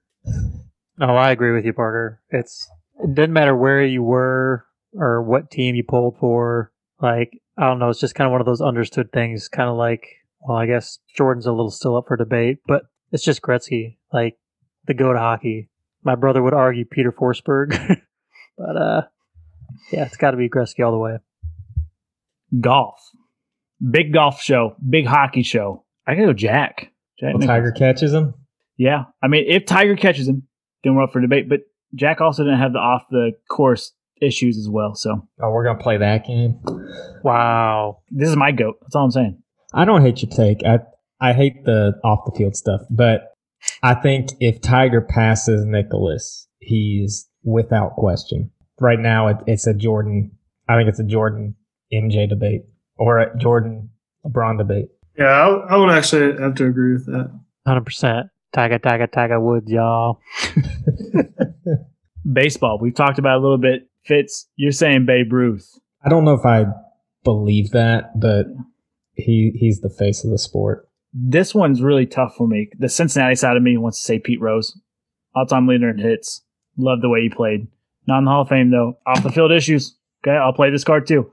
[0.98, 2.20] No, I agree with you, Parker.
[2.30, 2.68] It's
[3.02, 6.72] it doesn't matter where you were or what team you pulled for.
[7.00, 9.48] Like I don't know, it's just kind of one of those understood things.
[9.48, 10.06] Kind of like,
[10.40, 14.36] well, I guess Jordan's a little still up for debate, but it's just Gretzky, like
[14.86, 15.68] the go to hockey.
[16.04, 17.70] My brother would argue Peter Forsberg,
[18.58, 19.02] but uh,
[19.92, 21.18] yeah, it's got to be Gretzky all the way.
[22.60, 23.00] Golf.
[23.90, 25.84] Big golf show, big hockey show.
[26.06, 26.92] I gotta go Jack.
[27.22, 28.34] Jack Well, Tiger catches him.
[28.76, 29.04] Yeah.
[29.22, 30.42] I mean, if Tiger catches him,
[30.82, 31.48] then we're up for debate.
[31.48, 31.60] But
[31.94, 34.94] Jack also didn't have the off the course issues as well.
[34.94, 36.60] So Oh, we're gonna play that game.
[37.22, 37.98] Wow.
[38.10, 38.76] this is my goat.
[38.82, 39.42] That's all I'm saying.
[39.72, 40.64] I don't hate your take.
[40.64, 40.80] I
[41.20, 43.28] I hate the off the field stuff, but
[43.82, 48.50] I think if Tiger passes Nicklaus, he's without question.
[48.80, 50.32] Right now, it, it's a Jordan.
[50.68, 51.54] I think it's a Jordan
[51.92, 52.62] MJ debate
[52.96, 53.90] or a Jordan
[54.26, 54.88] LeBron debate.
[55.18, 57.38] Yeah, I, I would actually have to agree with that.
[57.66, 58.28] Hundred percent.
[58.52, 60.20] Tiger, Tiger, Tiger Woods, y'all.
[62.32, 62.78] Baseball.
[62.80, 63.88] We've talked about it a little bit.
[64.04, 65.78] Fitz, you're saying Babe Ruth.
[66.04, 66.66] I don't know if I
[67.24, 68.46] believe that, but
[69.14, 70.88] he he's the face of the sport.
[71.12, 72.70] This one's really tough for me.
[72.78, 74.78] The Cincinnati side of me wants to say Pete Rose.
[75.34, 76.42] All time leader in hits.
[76.76, 77.68] Love the way he played.
[78.06, 78.98] Not in the Hall of Fame, though.
[79.06, 79.96] Off the field issues.
[80.24, 81.30] Okay, I'll play this card too.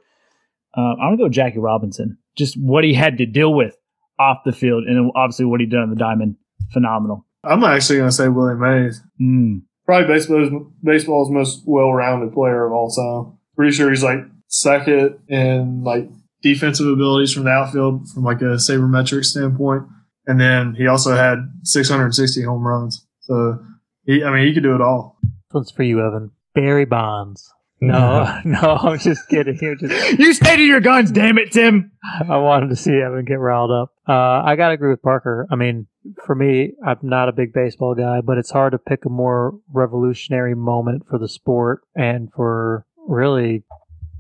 [0.76, 2.18] Uh, I'm going to go Jackie Robinson.
[2.40, 3.76] Just what he had to deal with
[4.18, 6.38] off the field, and obviously what he did on the diamond.
[6.72, 7.26] Phenomenal.
[7.44, 9.02] I'm actually going to say Willie Mays.
[9.22, 9.64] Mm.
[9.86, 10.50] Probably baseball's,
[10.82, 13.38] baseball's most well-rounded player of all time.
[13.56, 16.10] Pretty sure he's like second in like
[16.42, 19.84] defensive abilities from the outfield from like a sabermetric standpoint,
[20.26, 23.06] and then he also had 660 home runs.
[23.22, 23.60] So
[24.06, 25.18] he, I mean, he could do it all.
[25.24, 26.32] This one's for you, Evan.
[26.56, 27.54] Barry Bonds.
[27.82, 29.58] No, no, I'm just kidding.
[29.62, 31.92] You're just You stay to your guns, damn it, Tim.
[32.30, 33.94] I wanted to see Evan get riled up.
[34.08, 35.48] Uh, I gotta agree with Parker.
[35.50, 35.88] I mean,
[36.26, 39.54] for me, I'm not a big baseball guy, but it's hard to pick a more
[39.72, 43.64] revolutionary moment for the sport and for really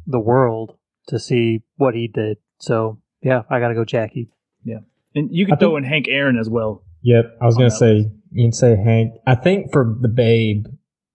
[0.07, 2.37] the world to see what he did.
[2.59, 4.29] So yeah, I gotta go Jackie.
[4.63, 4.79] Yeah,
[5.15, 6.83] and you I could throw think- in Hank Aaron as well.
[7.01, 9.13] Yep, I was gonna that say you can say Hank.
[9.25, 10.65] I think for the Babe,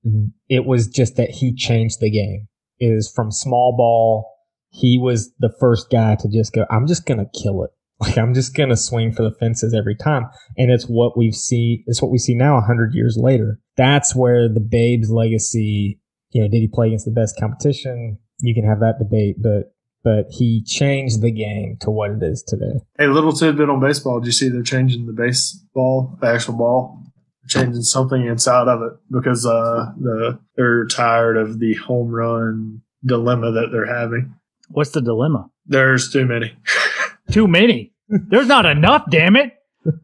[0.07, 0.27] Mm-hmm.
[0.51, 2.49] it was just that he changed the game.
[2.81, 4.31] Is from small ball,
[4.71, 6.67] he was the first guy to just go.
[6.71, 7.71] I'm just gonna kill it.
[8.01, 10.27] Like I'm just gonna swing for the fences every time,
[10.59, 11.85] and it's what we've see.
[11.87, 13.61] It's what we see now, hundred years later.
[13.77, 16.01] That's where the Babe's legacy.
[16.31, 18.19] You know, did he play against the best competition?
[18.41, 22.43] You can have that debate, but but he changed the game to what it is
[22.43, 22.81] today.
[22.99, 24.21] Hey, little tidbit on baseball.
[24.21, 27.04] Did you see they're changing the baseball, the actual ball?
[27.53, 32.83] They're changing something inside of it because uh, the they're tired of the home run
[33.05, 34.35] dilemma that they're having.
[34.69, 35.51] What's the dilemma?
[35.67, 36.57] There's too many.
[37.31, 37.95] Too many.
[38.09, 39.55] There's not enough, damn it.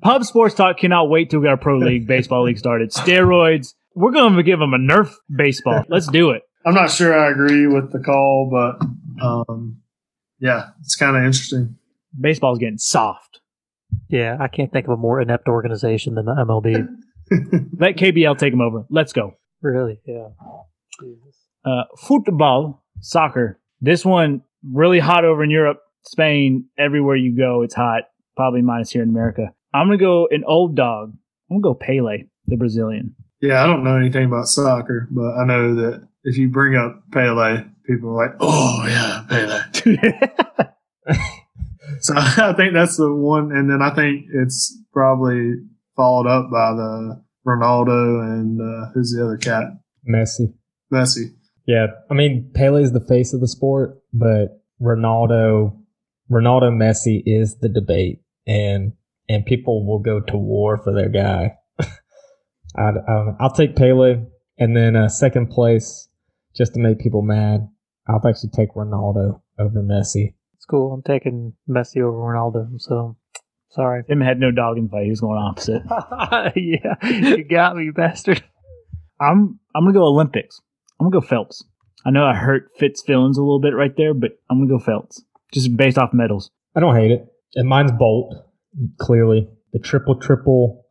[0.00, 2.90] Pub Sports Talk cannot wait till we got our pro league, baseball league started.
[2.90, 3.74] Steroids.
[3.94, 5.85] We're going to give them a Nerf baseball.
[5.88, 6.42] Let's do it.
[6.64, 8.85] I'm not sure I agree with the call, but
[9.22, 9.83] um,
[10.38, 11.76] yeah, it's kind of interesting.
[12.18, 13.40] Baseball's getting soft.
[14.09, 16.88] Yeah, I can't think of a more inept organization than the MLB.
[17.79, 18.85] Let KBL take them over.
[18.90, 19.35] Let's go.
[19.62, 20.01] really?
[20.07, 20.29] Yeah.
[21.01, 21.37] Jesus.
[21.64, 23.61] Uh, football, soccer.
[23.81, 26.66] This one really hot over in Europe, Spain.
[26.79, 28.05] Everywhere you go, it's hot.
[28.37, 29.53] Probably minus here in America.
[29.73, 31.12] I'm gonna go an old dog.
[31.51, 33.14] I'm gonna go Pele, the Brazilian.
[33.40, 37.03] Yeah, I don't know anything about soccer, but I know that if you bring up
[37.12, 40.66] Pele, people are like, "Oh yeah, Pele."
[42.01, 45.55] So I think that's the one, and then I think it's probably
[46.01, 49.65] followed up by the Ronaldo and uh, who's the other cat,
[50.09, 50.55] Messi.
[50.91, 51.35] Messi.
[51.67, 55.77] Yeah, I mean Pele is the face of the sport, but Ronaldo,
[56.31, 58.93] Ronaldo Messi is the debate, and
[59.29, 61.53] and people will go to war for their guy.
[61.81, 61.87] I,
[62.79, 63.37] I don't know.
[63.39, 64.25] I'll take Pele,
[64.57, 66.09] and then uh, second place,
[66.57, 67.69] just to make people mad.
[68.09, 70.33] I'll actually take Ronaldo over Messi.
[70.55, 70.95] It's cool.
[70.95, 72.81] I'm taking Messi over Ronaldo.
[72.81, 73.19] So
[73.70, 74.04] sorry.
[74.09, 75.04] Him had no dog in the fight.
[75.04, 75.83] He was going opposite.
[76.56, 78.42] yeah, you got me, bastard.
[79.20, 80.61] I'm I'm gonna go Olympics.
[80.98, 81.64] I'm gonna go Phelps.
[82.04, 84.83] I know I hurt Fitz feelings a little bit right there, but I'm gonna go
[84.83, 86.50] Phelps just based off medals.
[86.76, 88.35] I don't hate it, and mine's Bolt.
[88.98, 90.87] Clearly, the triple triple,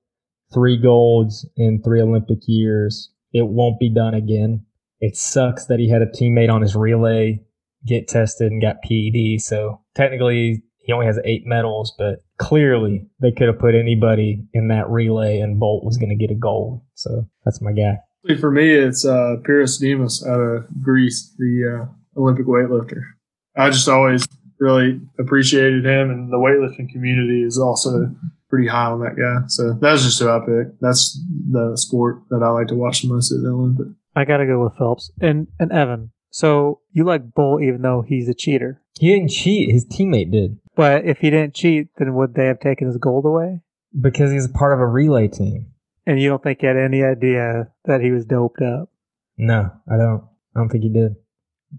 [0.54, 3.12] three golds in three Olympic years.
[3.32, 4.66] It won't be done again.
[5.00, 7.40] It sucks that he had a teammate on his relay
[7.86, 9.42] get tested and got PED.
[9.42, 14.70] So technically, he only has eight medals, but clearly they could have put anybody in
[14.70, 16.82] that relay, and Bolt was going to get a gold.
[16.96, 18.00] So that's my guy.
[18.40, 23.04] For me, it's uh, Pyrros Dimas out of Greece, the uh, Olympic weightlifter.
[23.56, 24.28] I just always
[24.60, 28.10] really appreciated him, and the weightlifting community is also
[28.50, 29.46] pretty high on that guy.
[29.48, 30.82] So that's just who I picked.
[30.82, 33.92] That's the sport that I like to watch the most at the Olympics.
[34.16, 36.10] I gotta go with Phelps and and Evan.
[36.32, 40.58] So you like Bolt even though he's a cheater, He didn't cheat; his teammate did
[40.80, 43.60] but if he didn't cheat, then would they have taken his gold away?
[44.00, 45.68] because he's part of a relay team.
[46.06, 48.90] And you don't think he had any idea that he was doped up?
[49.38, 50.24] No, I don't.
[50.56, 51.16] I don't think he did.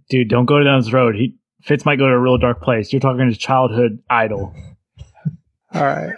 [0.09, 1.17] Dude, don't go down this road.
[1.17, 2.93] He Fitz might go to a real dark place.
[2.93, 4.55] You're talking his childhood idol.
[5.75, 6.15] All right.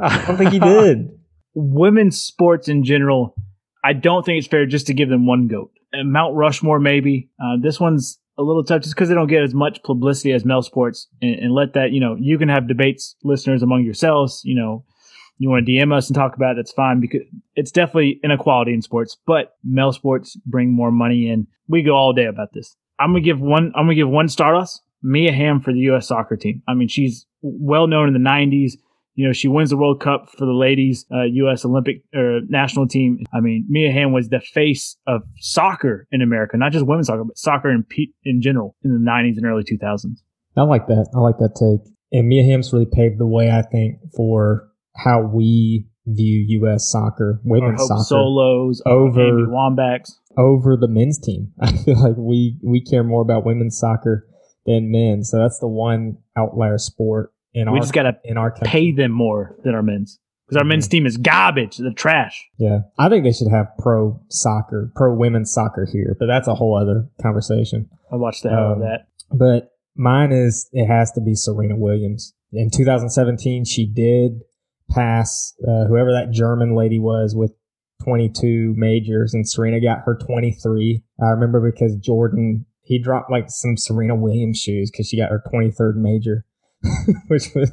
[0.00, 1.08] I don't think he did.
[1.54, 3.34] Women's sports in general,
[3.82, 5.72] I don't think it's fair just to give them one goat.
[5.92, 7.30] Mount Rushmore, maybe.
[7.42, 10.44] Uh, this one's a little tough just because they don't get as much publicity as
[10.44, 11.06] male sports.
[11.20, 14.40] And, and let that, you know, you can have debates, listeners, among yourselves.
[14.44, 14.84] You know,
[15.38, 17.20] you want to DM us and talk about it, that's fine because
[17.54, 19.16] it's definitely inequality in sports.
[19.26, 21.46] But male sports bring more money in.
[21.68, 22.76] We go all day about this.
[22.98, 23.72] I'm gonna give one.
[23.74, 24.82] I'm gonna give one Stardust.
[25.02, 26.08] Mia Hamm for the U.S.
[26.08, 26.62] soccer team.
[26.68, 28.72] I mean, she's well known in the '90s.
[29.20, 31.62] You know, she wins the World Cup for the ladies, uh, U.S.
[31.66, 33.18] Olympic or national team.
[33.34, 37.24] I mean, Mia Hamm was the face of soccer in America, not just women's soccer,
[37.24, 40.22] but soccer in pe- in general in the '90s and early 2000s.
[40.56, 41.10] I like that.
[41.14, 41.92] I like that take.
[42.12, 46.90] And Mia Hamm's really paved the way, I think, for how we view U.S.
[46.90, 49.42] soccer, women's Hope soccer, Solos, over- Amy
[50.38, 51.52] over the men's team.
[51.60, 54.26] I feel like we we care more about women's soccer
[54.64, 55.24] than men.
[55.24, 58.68] So that's the one outlier sport in We our just gotta in our country.
[58.68, 61.76] pay them more than our men's because our men's team is garbage.
[61.78, 62.48] They're trash.
[62.58, 66.54] Yeah, I think they should have pro soccer, pro women's soccer here, but that's a
[66.54, 67.88] whole other conversation.
[68.12, 69.06] I watched the hell Um, that.
[69.32, 72.34] But mine is it has to be Serena Williams.
[72.52, 74.40] In 2017, she did
[74.90, 77.52] pass uh, whoever that German lady was with
[78.02, 81.02] 22 majors, and Serena got her 23.
[81.22, 85.42] I remember because Jordan he dropped like some Serena Williams shoes because she got her
[85.52, 86.44] 23rd major,
[87.28, 87.72] which was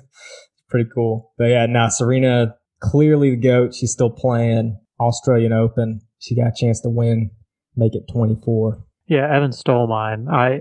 [0.69, 1.33] pretty cool.
[1.37, 3.73] But yeah, now Serena clearly the goat.
[3.73, 6.01] She's still playing Australian Open.
[6.19, 7.31] She got a chance to win,
[7.75, 8.83] make it 24.
[9.07, 10.27] Yeah, Evan stole mine.
[10.29, 10.55] I,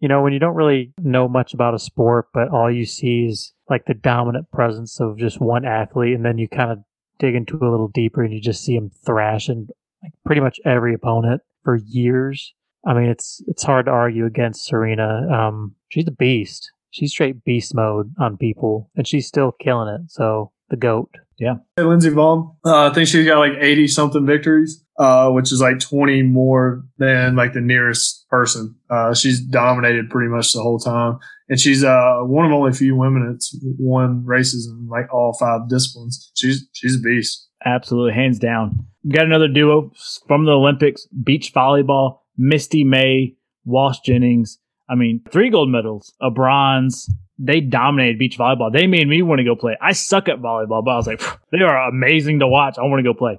[0.00, 3.26] you know, when you don't really know much about a sport, but all you see
[3.26, 6.78] is like the dominant presence of just one athlete, and then you kind of
[7.18, 9.68] dig into a little deeper and you just see him thrashing
[10.02, 12.52] like pretty much every opponent for years.
[12.86, 15.26] I mean, it's it's hard to argue against Serena.
[15.32, 16.70] Um, she's a beast.
[16.94, 20.12] She's straight beast mode on people, and she's still killing it.
[20.12, 21.10] So the goat.
[21.38, 21.54] Yeah.
[21.76, 22.54] Hey, Lindsey Vonn.
[22.64, 26.84] Uh, I think she's got like 80 something victories, uh, which is like 20 more
[26.98, 28.76] than like the nearest person.
[28.88, 31.18] Uh, she's dominated pretty much the whole time.
[31.48, 35.36] And she's uh, one of only a few women that's won races in like all
[35.36, 36.30] five disciplines.
[36.36, 37.48] She's she's a beast.
[37.64, 38.86] Absolutely, hands down.
[39.02, 39.90] We Got another duo
[40.28, 44.58] from the Olympics: beach volleyball, Misty May, Walsh Jennings.
[44.88, 47.08] I mean, three gold medals, a bronze.
[47.38, 48.72] They dominated beach volleyball.
[48.72, 49.76] They made me want to go play.
[49.82, 51.20] I suck at volleyball, but I was like,
[51.50, 52.76] they are amazing to watch.
[52.78, 53.38] I want to go play.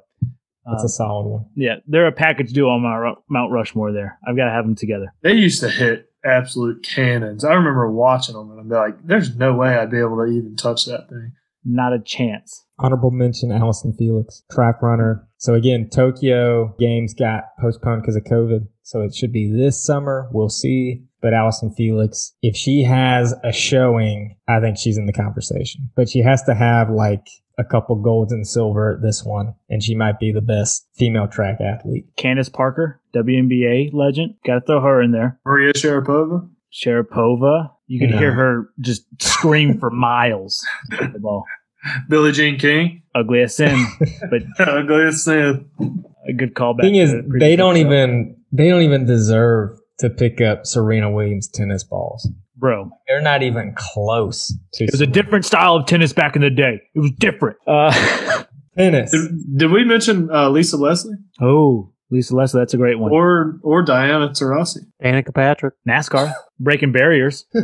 [0.65, 1.45] That's Uh, a solid one.
[1.55, 3.91] yeah, they're a package duo on Mount, Mount Rushmore.
[3.93, 5.13] There, I've got to have them together.
[5.21, 7.45] They used to hit absolute cannons.
[7.45, 10.25] I remember watching them and I'd be like, there's no way I'd be able to
[10.25, 11.33] even touch that thing.
[11.63, 12.63] Not a chance.
[12.77, 15.27] Honorable mention: Allyson Felix, track runner.
[15.37, 20.29] So again, Tokyo games got postponed because of COVID, so it should be this summer.
[20.31, 21.05] We'll see.
[21.25, 25.89] But Allyson Felix, if she has a showing, I think she's in the conversation.
[25.95, 27.25] But she has to have like
[27.57, 31.27] a couple golds and silver at this one, and she might be the best female
[31.27, 32.05] track athlete.
[32.15, 34.35] Candace Parker, WNBA legend.
[34.45, 35.39] Got to throw her in there.
[35.47, 36.47] Maria Sharapova.
[36.71, 37.71] Sharapova.
[37.87, 38.17] You can No.
[38.19, 40.63] hear her just scream for miles.
[40.91, 41.43] The ball.
[42.07, 43.01] Billie Jean King.
[43.15, 43.83] Ugly as sin,
[44.29, 45.69] but Ugliest sin.
[46.27, 46.81] a good callback.
[46.81, 47.87] Thing is, to the previous they don't episode.
[47.87, 52.29] even they don't even deserve to pick up Serena Williams tennis balls.
[52.55, 52.89] bro.
[53.07, 56.49] They're not even close to It was a different style of tennis back in the
[56.49, 56.81] day.
[56.93, 57.57] It was different.
[57.67, 58.43] Uh,
[58.77, 59.11] tennis.
[59.11, 63.11] Did, did we mention uh, Lisa Leslie oh, Lisa Leslie, that's a great one.
[63.11, 64.79] or or Diana Taurasi?
[65.03, 65.73] Danica Patrick.
[65.87, 67.45] NASCAR breaking barriers.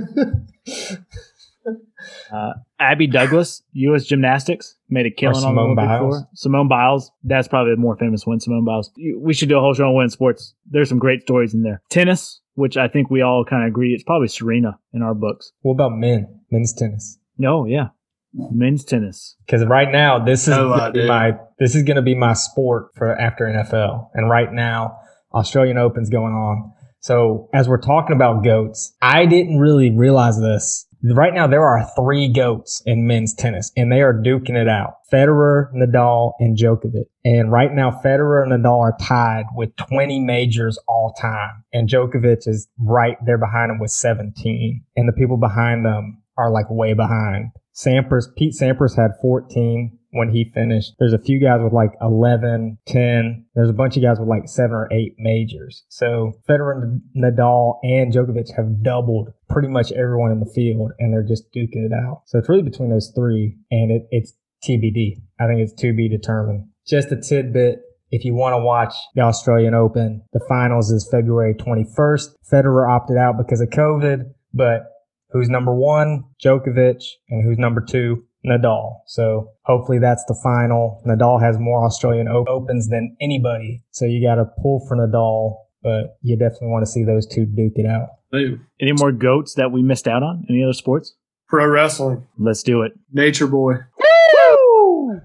[2.31, 4.05] Uh, Abby Douglas, U.S.
[4.05, 5.99] Gymnastics, made a killing on the Simone Olympic Biles.
[5.99, 6.29] floor.
[6.35, 8.39] Simone Biles, that's probably the more famous one.
[8.39, 8.91] Simone Biles.
[9.17, 10.53] We should do a whole show on women's sports.
[10.69, 11.81] There's some great stories in there.
[11.89, 15.51] Tennis, which I think we all kind of agree, it's probably Serena in our books.
[15.61, 16.41] What about men?
[16.51, 17.17] Men's tennis.
[17.37, 17.87] No, yeah,
[18.33, 19.35] men's tennis.
[19.45, 22.89] Because right now, this is No gonna my this is going to be my sport
[22.95, 24.09] for after NFL.
[24.13, 24.97] And right now,
[25.33, 26.73] Australian Open's going on.
[26.99, 30.87] So as we're talking about goats, I didn't really realize this.
[31.03, 34.97] Right now, there are three goats in men's tennis, and they are duking it out:
[35.11, 37.05] Federer, Nadal, and Djokovic.
[37.25, 42.47] And right now, Federer and Nadal are tied with 20 majors all time, and Djokovic
[42.47, 44.83] is right there behind him with 17.
[44.95, 47.51] And the people behind them are like way behind.
[47.73, 50.93] Sampras, Pete Sampras had 14 when he finished.
[50.99, 53.45] There's a few guys with like 11, 10.
[53.55, 55.83] There's a bunch of guys with like seven or eight majors.
[55.89, 61.23] So Federer, Nadal, and Djokovic have doubled pretty much everyone in the field, and they're
[61.23, 62.23] just duking it out.
[62.27, 65.21] So it's really between those three, and it, it's TBD.
[65.39, 66.67] I think it's to be determined.
[66.85, 67.79] Just a tidbit.
[68.11, 72.27] If you want to watch the Australian Open, the finals is February 21st.
[72.51, 74.83] Federer opted out because of COVID, but
[75.29, 79.01] who's number one, Djokovic, and who's number two, Nadal.
[79.07, 81.01] So hopefully that's the final.
[81.07, 83.83] Nadal has more Australian o- Opens than anybody.
[83.91, 87.45] So you got to pull for Nadal, but you definitely want to see those two
[87.45, 88.07] duke it out.
[88.31, 90.45] Hey, Any more goats that we missed out on?
[90.49, 91.15] Any other sports?
[91.49, 92.25] Pro wrestling.
[92.39, 92.93] Let's do it.
[93.11, 93.73] Nature Boy.
[93.99, 95.19] Woo!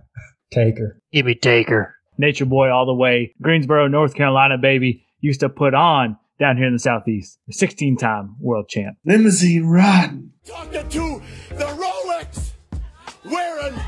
[0.53, 1.01] Taker.
[1.13, 1.95] Give me Taker.
[2.19, 3.35] Nature Boy all the way.
[3.41, 5.07] Greensboro, North Carolina, baby.
[5.21, 7.39] Used to put on down here in the Southeast.
[7.51, 8.97] 16 time world champ.
[9.05, 10.33] Limousine riding.
[10.45, 11.86] talking to the Rolex
[13.57, 13.81] wearing,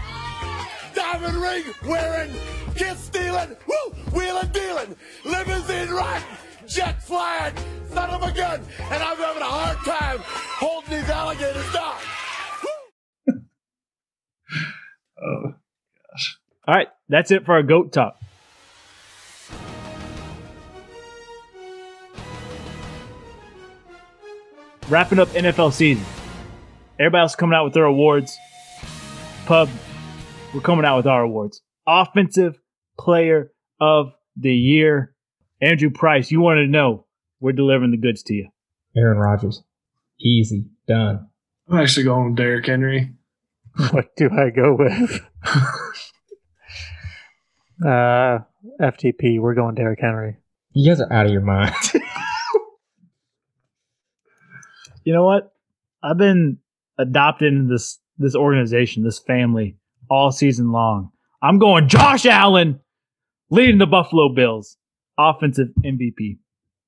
[0.94, 2.31] diamond ring wearing,
[2.74, 6.28] kiss stealing, woo, wheeling dealing, limousine riding,
[6.66, 7.54] jet flying,
[7.92, 11.96] son of a gun, and I'm having a hard time holding these alligators down.
[13.26, 13.40] Woo.
[15.20, 15.52] Oh,
[16.68, 18.16] All right, that's it for our goat talk.
[24.88, 26.05] Wrapping up NFL season.
[27.01, 28.38] Everybody else coming out with their awards.
[29.49, 29.70] Pub,
[30.53, 31.62] we're coming out with our awards.
[31.86, 32.61] Offensive
[32.99, 35.14] Player of the Year.
[35.62, 37.07] Andrew Price, you wanted to know.
[37.40, 38.51] We're delivering the goods to you.
[38.94, 39.62] Aaron Rodgers.
[40.20, 40.66] Easy.
[40.86, 41.28] Done.
[41.66, 43.14] I'm actually going with Derrick Henry.
[43.90, 45.18] What do I go with?
[47.86, 48.40] uh,
[48.78, 49.40] FTP.
[49.40, 50.36] We're going Derrick Henry.
[50.74, 51.72] You guys are out of your mind.
[55.05, 55.55] you know what?
[56.03, 56.59] I've been
[56.99, 59.76] adopting this this organization, this family,
[60.10, 61.10] all season long.
[61.42, 62.80] I'm going Josh Allen,
[63.50, 64.76] leading the Buffalo Bills,
[65.18, 66.38] offensive MVP.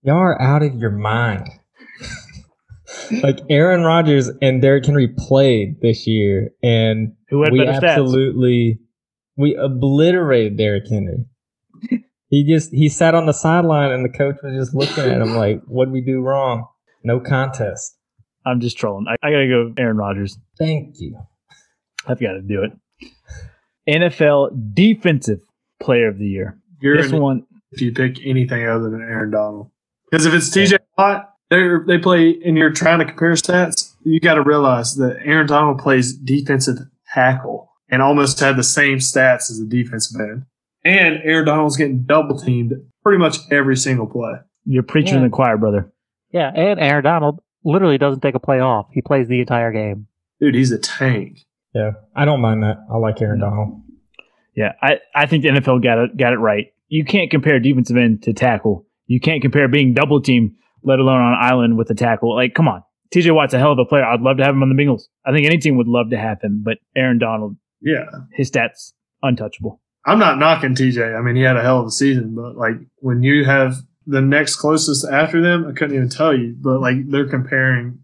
[0.02, 1.48] Y'all are out of your mind.
[3.22, 7.90] like Aaron Rodgers and Derrick Henry played this year, and we better stats?
[7.90, 8.80] absolutely
[9.36, 11.24] we obliterated Derrick Henry.
[12.28, 15.34] he just he sat on the sideline, and the coach was just looking at him
[15.36, 16.66] like, "What would we do wrong?
[17.04, 17.96] No contest."
[18.46, 19.06] I'm just trolling.
[19.08, 20.38] I, I gotta go Aaron Rodgers.
[20.58, 21.18] Thank you.
[22.06, 22.72] I've got to do it.
[23.88, 25.40] NFL Defensive
[25.80, 26.58] Player of the Year.
[26.80, 29.70] You're this an one, if you pick anything other than Aaron Donald.
[30.10, 34.20] Because if it's TJ Watt, they they play and you're trying to compare stats, you
[34.20, 36.78] got to realize that Aaron Donald plays defensive
[37.14, 40.44] tackle and almost had the same stats as a defensive end.
[40.84, 42.72] And Aaron Donald's getting double teamed
[43.02, 44.34] pretty much every single play.
[44.64, 45.20] you're preaching Yeah.
[45.20, 45.90] to the choir, brother.
[46.32, 48.86] Yeah, and Aaron Donald literally doesn't take a play off.
[48.92, 50.06] He plays the entire game.
[50.40, 51.40] Dude, he's a tank.
[51.74, 52.78] Yeah, I don't mind that.
[52.92, 53.82] I like Aaron Donald.
[54.56, 56.72] Yeah, I, I think the NFL got it got it right.
[56.88, 58.86] You can't compare defensive end to tackle.
[59.06, 60.52] You can't compare being double teamed,
[60.82, 62.34] let alone on an island with a tackle.
[62.34, 62.82] Like, come on.
[63.14, 64.04] TJ Watt's a hell of a player.
[64.04, 65.02] I'd love to have him on the Bengals.
[65.26, 68.04] I think any team would love to have him, but Aaron Donald, Yeah.
[68.32, 68.92] his stats
[69.22, 69.80] untouchable.
[70.06, 71.16] I'm not knocking TJ.
[71.16, 73.74] I mean, he had a hell of a season, but like when you have
[74.10, 77.98] the next closest after them, I couldn't even tell you, but like they're comparing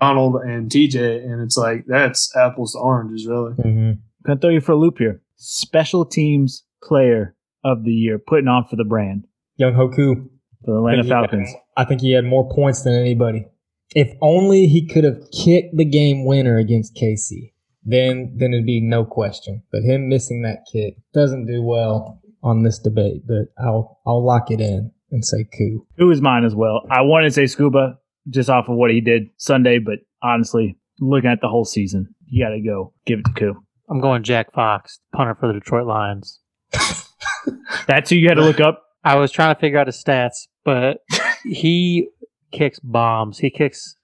[0.00, 3.52] Donald and TJ, and it's like that's apples to oranges, really.
[3.54, 3.90] hmm
[4.26, 5.20] Gonna throw you for a loop here.
[5.36, 9.26] Special teams player of the year, putting on for the brand
[9.60, 10.28] Younghoe Koo.
[10.64, 11.54] for the Atlanta think he had- Falcons.
[11.76, 13.46] I think he had more points than anybody.
[13.94, 17.52] If only he could have kicked the game winner against KC,
[17.84, 19.62] then then it'd be no question.
[19.70, 23.22] But him missing that kick doesn't do well on this debate.
[23.26, 25.86] But I'll I'll lock it in and say Koo.
[25.96, 26.82] Who is mine as well?
[26.90, 27.96] I wanted to say Succop
[28.28, 32.44] just off of what he did Sunday, but honestly, looking at the whole season, you
[32.44, 33.64] got to go give it to Koo.
[33.88, 36.40] I'm going Jack Fox, punter for the Detroit Lions.
[37.86, 38.82] That's who you had to look up.
[39.04, 40.98] I was trying to figure out his stats, but
[41.44, 42.08] he
[42.52, 43.38] kicks bombs.
[43.38, 43.96] He kicks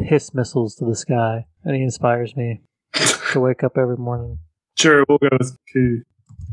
[0.00, 2.60] piss missiles to the sky, and he inspires me
[3.32, 4.38] to wake up every morning.
[4.76, 6.02] Sure, we'll go with Koo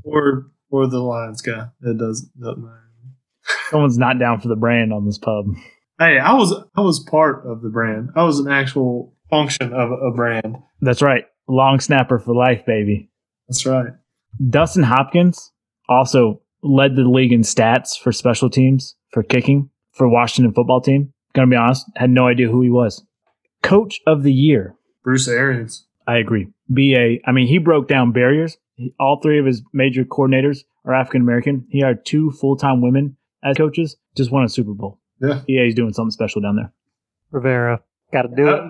[0.04, 1.68] or or the Lions guy.
[1.82, 2.85] It doesn't doesn't matter.
[3.70, 5.46] Someone's not down for the brand on this pub.
[6.00, 8.10] Hey, I was I was part of the brand.
[8.16, 10.58] I was an actual function of a brand.
[10.82, 11.26] That's right.
[11.48, 13.10] Long snapper for life, baby.
[13.48, 13.94] That's right.
[14.50, 15.52] Dustin Hopkins
[15.88, 21.14] also led the league in stats for special teams for kicking for Washington football team.
[21.34, 23.04] Gonna be honest, had no idea who he was.
[23.62, 24.76] Coach of the year.
[25.04, 25.86] Bruce Arians.
[26.08, 26.48] I agree.
[26.70, 28.58] BA, I mean, he broke down barriers.
[28.76, 31.66] He, all three of his major coordinators are African American.
[31.70, 35.00] He hired two full time women as coaches, just won a Super Bowl.
[35.22, 35.42] Yeah.
[35.48, 36.74] BA is doing something special down there.
[37.32, 37.82] Rivera,
[38.12, 38.62] got to do it.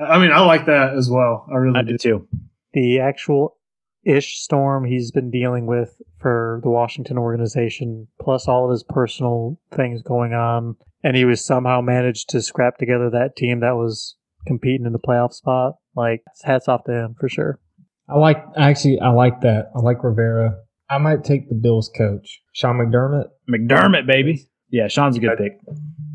[0.00, 1.46] I, I mean, I like that as well.
[1.52, 1.92] I really I do.
[1.92, 2.28] do too.
[2.72, 3.56] The actual
[4.04, 9.58] ish storm he's been dealing with for the Washington organization, plus all of his personal
[9.72, 14.16] things going on, and he was somehow managed to scrap together that team that was
[14.46, 15.74] competing in the playoff spot.
[15.94, 17.60] Like, hats off to him for sure.
[18.08, 19.70] I like actually I like that.
[19.74, 20.56] I like Rivera.
[20.92, 23.28] I might take the Bills coach, Sean McDermott.
[23.48, 24.46] McDermott, baby.
[24.68, 25.52] Yeah, Sean's a good pick.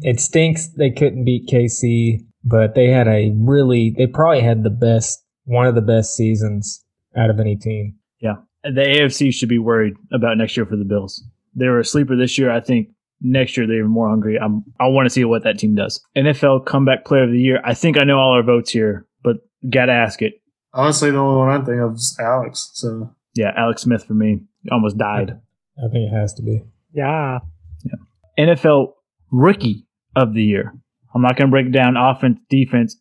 [0.02, 4.70] It stinks they couldn't beat KC, but they had a really they probably had the
[4.70, 6.86] best one of the best seasons
[7.18, 7.96] out of any team.
[8.20, 8.36] Yeah.
[8.64, 11.24] The AFC should be worried about next year for the Bills.
[11.56, 12.52] They were a sleeper this year.
[12.52, 14.38] I think next year they're even more hungry.
[14.38, 16.04] I'm, I want to see what that team does.
[16.16, 17.62] NFL Comeback Player of the Year.
[17.66, 20.34] I think I know all our votes here, but gotta ask it.
[20.74, 22.70] Honestly, the only one I think of is Alex.
[22.74, 24.42] So Yeah, Alex Smith for me.
[24.72, 25.40] Almost died.
[25.78, 26.64] I think it has to be.
[26.94, 27.40] Yeah.
[27.84, 28.46] yeah.
[28.46, 28.94] NFL
[29.32, 30.74] Rookie of the Year.
[31.14, 32.98] I'm not going to break down offense, defense,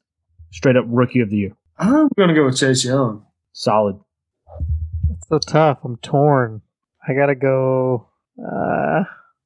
[0.51, 1.57] straight up Rookie of the Year.
[1.79, 3.27] I'm gonna go with Chase Young.
[3.53, 4.01] Solid.
[5.11, 5.79] It's so tough.
[5.85, 6.63] I'm torn.
[7.07, 8.09] I gotta go.
[8.39, 9.05] Uh,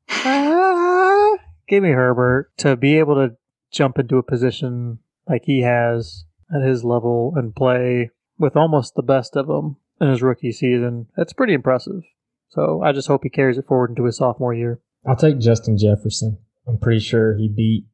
[0.09, 1.37] ah,
[1.68, 3.37] give me Herbert to be able to
[3.73, 9.03] jump into a position like he has at his level and play with almost the
[9.03, 11.07] best of them in his rookie season.
[11.17, 12.03] That's pretty impressive.
[12.49, 14.81] So I just hope he carries it forward into his sophomore year.
[15.07, 16.39] I'll take Justin Jefferson.
[16.67, 17.87] I'm pretty sure he beat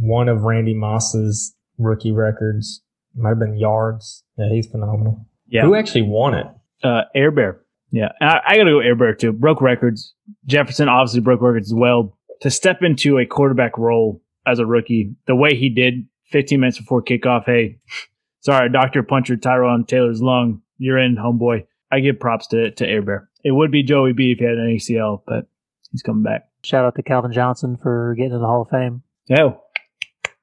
[0.00, 2.82] one of Randy Moss's rookie records.
[3.14, 4.24] Might have been yards.
[4.38, 5.26] Yeah, he's phenomenal.
[5.46, 5.62] Yeah.
[5.62, 6.46] Who actually won it?
[6.82, 7.60] Uh, Air Bear.
[7.90, 8.12] Yeah.
[8.20, 9.32] I, I got to go Air Bear too.
[9.32, 10.14] Broke records.
[10.46, 12.16] Jefferson obviously broke records as well.
[12.40, 16.78] To step into a quarterback role as a rookie, the way he did 15 minutes
[16.78, 17.78] before kickoff, hey,
[18.40, 19.02] sorry, Dr.
[19.02, 20.62] Puncher Tyrod Taylor's lung.
[20.82, 21.64] You're in, homeboy.
[21.92, 23.28] I give props to, to Air Bear.
[23.44, 25.46] It would be Joey B if he had an ACL, but
[25.92, 26.48] he's coming back.
[26.64, 29.02] Shout out to Calvin Johnson for getting in the Hall of Fame.
[29.38, 29.60] Oh,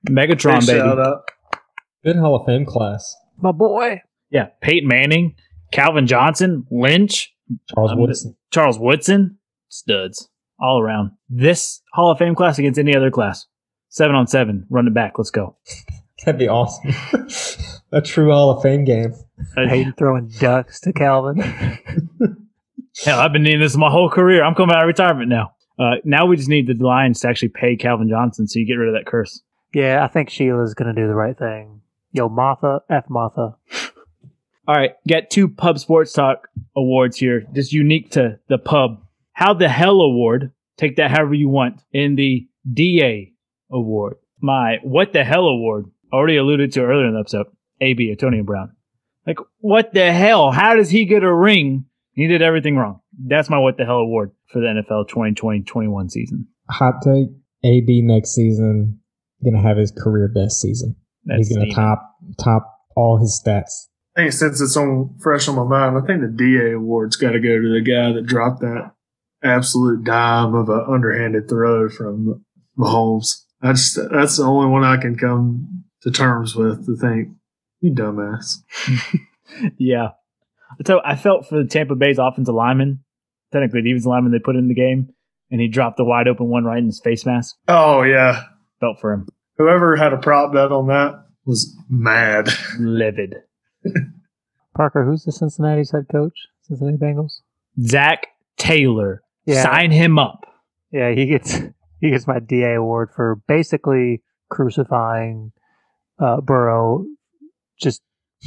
[0.09, 0.79] Megatron, Big baby.
[0.79, 1.23] shout out.
[2.03, 3.15] Good Hall of Fame class.
[3.41, 4.01] My boy.
[4.29, 4.47] Yeah.
[4.61, 5.35] Peyton Manning,
[5.73, 7.33] Calvin Johnson, Lynch,
[7.73, 8.35] Charles I'm Woodson.
[8.51, 10.29] Charles Woodson, studs
[10.59, 11.11] all around.
[11.29, 13.45] This Hall of Fame class against any other class.
[13.89, 15.17] Seven on seven, run it back.
[15.17, 15.57] Let's go.
[16.26, 16.93] That'd be awesome.
[17.91, 19.13] a true Hall of Fame game.
[19.55, 21.39] Peyton throwing ducks to Calvin.
[23.03, 24.43] Hell, I've been needing this my whole career.
[24.43, 25.53] I'm coming out of retirement now.
[25.80, 28.74] Uh, now we just need the Lions to actually pay Calvin Johnson so you get
[28.74, 29.41] rid of that curse.
[29.74, 31.82] yeah, I think Sheila's going to do the right thing.
[32.11, 33.55] Yo, Martha, F Martha.
[34.67, 39.01] All right, got two Pub Sports Talk awards here, just unique to the pub.
[39.32, 43.32] How the Hell Award, take that however you want, in the DA
[43.72, 44.17] Award.
[44.41, 47.47] My What the Hell Award, already alluded to earlier in the episode,
[47.82, 48.76] AB, Antonio Brown.
[49.28, 50.51] Like, what the hell?
[50.51, 51.86] How does he get a ring?
[52.14, 53.01] He did everything wrong.
[53.28, 56.47] That's my What the Hell Award for the NFL 2020-21 season.
[56.70, 57.30] Hot take:
[57.64, 58.99] AB next season
[59.43, 60.95] gonna have his career best season.
[61.26, 61.76] That's He's gonna neat.
[61.76, 63.88] top top all his stats.
[64.18, 67.32] I think since it's on fresh on my mind, I think the DA award's got
[67.32, 68.91] to go to the guy that dropped that
[69.43, 72.43] absolute dime of an underhanded throw from
[72.78, 73.45] Mahomes.
[73.62, 77.30] I just that's the only one I can come to terms with to think
[77.82, 78.56] you dumbass.
[79.80, 80.10] Yeah.
[80.86, 83.04] So I felt for the Tampa Bay's offensive lineman,
[83.52, 85.10] technically the defensive lineman they put in the game,
[85.50, 87.56] and he dropped the wide open one right in his face mask.
[87.68, 88.43] Oh yeah,
[88.80, 89.28] Felt for him.
[89.58, 92.50] whoever had a prop bet on that was mad.
[92.80, 93.38] Livid.
[94.76, 96.38] Parker, who's the Cincinnati's head coach?
[96.62, 97.39] Cincinnati Bengals.
[97.82, 98.28] Zach
[98.58, 99.24] Taylor.
[99.45, 100.45] Yeah, Sign him up.
[100.91, 101.56] yeah, he gets
[102.00, 105.52] he gets my DA award for basically crucifying
[106.20, 107.05] uh, Burrow,
[107.82, 108.01] just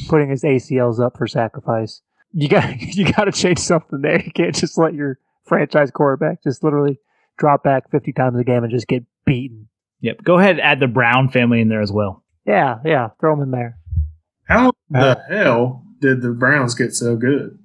[0.09, 2.03] putting his ACLs up for sacrifice.
[2.33, 4.23] You got you got to change something there.
[4.23, 6.99] You can't just let your franchise quarterback just literally
[7.39, 9.69] drop back fifty times a game and just get beaten.
[10.01, 10.25] Yep.
[10.25, 12.25] Go ahead and add the Brown family in there as well.
[12.45, 13.79] Yeah, yeah, throw them in there.
[14.49, 17.59] How the hell did the Browns get so good?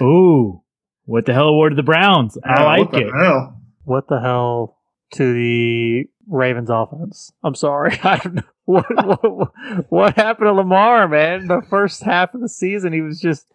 [0.00, 0.62] Ooh.
[1.04, 2.38] What the hell awarded the Browns?
[2.42, 3.12] I Yeah, like what the it.
[3.14, 3.60] Hell?
[3.84, 4.78] What the hell
[5.12, 7.30] to the Ravens offense?
[7.42, 7.98] I'm sorry.
[8.02, 8.42] I don't know.
[8.66, 8.86] What,
[9.20, 11.46] what, what happened to Lamar, man?
[11.48, 13.46] The first half of the season, he was just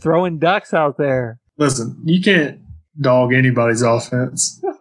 [0.00, 1.38] throwing ducks out there.
[1.58, 2.60] Listen, you can't
[3.00, 4.60] dog anybody's offense.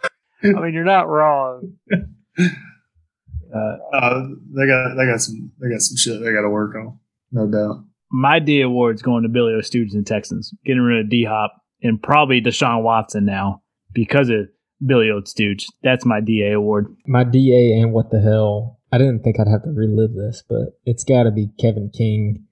[0.42, 1.74] I mean, you're not wrong.
[1.92, 4.22] Uh, Uh,
[4.56, 6.98] they got they got some they got some shit they got to work on,
[7.32, 7.84] no doubt.
[8.12, 9.58] my D award's going to Billy O.
[9.58, 11.52] Stooges and Texans, getting rid of D Hop
[11.82, 13.62] and probably Deshaun Watson now
[13.92, 14.46] because of
[14.84, 15.20] Billy O.
[15.24, 15.66] Stooge.
[15.82, 16.94] That's my DA award.
[17.06, 18.80] My DA and what the hell?
[18.92, 22.46] I didn't think I'd have to relive this, but it's got to be Kevin King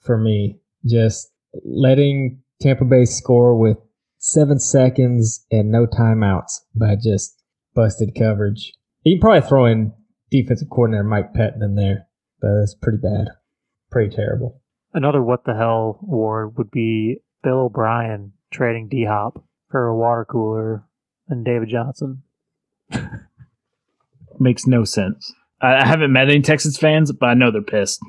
[0.00, 0.58] for me.
[0.84, 1.30] Just
[1.64, 3.78] letting Tampa Bay score with
[4.18, 7.42] seven seconds and no timeouts by just
[7.74, 8.72] busted coverage.
[9.04, 9.92] You can probably throw in
[10.30, 12.08] defensive coordinator Mike Pettine in there,
[12.40, 13.28] but that's pretty bad.
[13.90, 14.60] Pretty terrible.
[14.92, 20.24] Another what the hell award would be Bill O'Brien trading D Hop for a water
[20.24, 20.84] cooler
[21.28, 22.22] and David Johnson.
[24.38, 25.32] Makes no sense.
[25.60, 28.00] I, I haven't met any Texans fans, but I know they're pissed.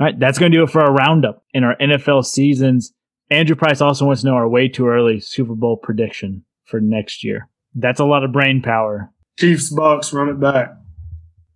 [0.00, 2.92] All right, that's going to do it for our roundup in our NFL seasons.
[3.30, 7.22] Andrew Price also wants to know our way too early Super Bowl prediction for next
[7.24, 7.48] year.
[7.74, 9.10] That's a lot of brain power.
[9.38, 10.72] Chiefs Bucks run it back.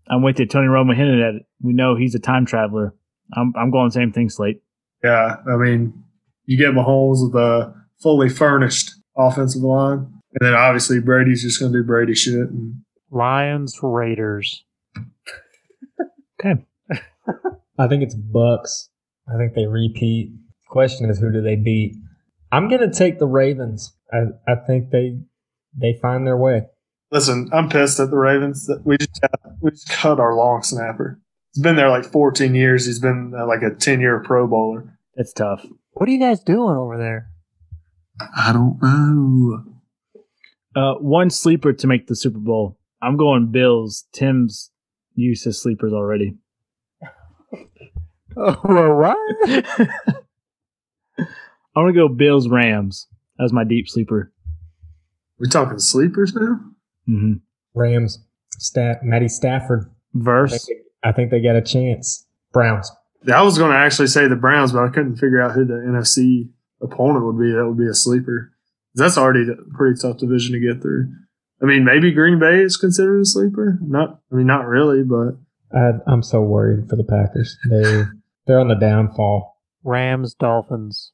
[0.09, 0.47] I'm with you.
[0.47, 1.43] Tony Romo hinted at it.
[1.61, 2.95] We know he's a time traveler.
[3.35, 4.63] I'm, I'm going same thing, Slate.
[5.05, 6.05] Yeah, I mean,
[6.47, 11.73] you get Mahomes with a fully furnished offensive line, and then obviously Brady's just going
[11.73, 12.35] to do Brady shit.
[12.51, 14.65] And Lions Raiders.
[16.41, 16.65] Okay.
[17.79, 18.91] I think it's Bucks.
[19.33, 20.33] I think they repeat.
[20.69, 21.97] Question is, who do they beat?
[22.51, 23.95] I'm gonna take the Ravens.
[24.13, 25.19] I, I think they
[25.77, 26.67] they find their way.
[27.11, 30.63] listen, I'm pissed at the Ravens that we just got, we just cut our long
[30.63, 31.21] snapper.
[31.55, 32.87] He's been there like 14 years.
[32.87, 34.99] He's been uh, like a 10 year Pro Bowler.
[35.15, 35.65] That's tough.
[35.93, 37.31] What are you guys doing over there?
[38.37, 39.65] I don't know.
[40.79, 42.79] Uh, one sleeper to make the Super Bowl.
[43.03, 44.05] I'm going Bills.
[44.13, 44.71] Tim's
[45.17, 46.37] used his sleepers already.
[48.41, 49.17] Oh, what?
[51.19, 51.27] I'm
[51.75, 53.09] gonna go Bills Rams
[53.41, 54.33] as my deep sleeper.
[55.41, 56.61] We talking sleepers now?
[57.09, 57.33] Mm-hmm.
[57.75, 58.21] Rams,
[58.51, 59.81] Stat, Matty Stafford.
[59.81, 60.67] I think, Verse.
[60.67, 62.27] they, I think they got a chance.
[62.53, 62.93] Browns.
[63.25, 65.65] Yeah, I was going to actually say the Browns, but I couldn't figure out who
[65.65, 66.49] the NFC
[66.81, 67.51] opponent would be.
[67.51, 68.53] That would be a sleeper.
[68.99, 71.13] That's already a pretty tough division to get through.
[71.63, 73.79] I mean, maybe Green Bay is considered a sleeper.
[73.83, 75.39] Not, I mean, not really, but
[75.77, 77.57] I, I'm so worried for the Packers.
[77.69, 78.05] They
[78.47, 79.57] they're on the downfall.
[79.85, 81.13] Rams Dolphins.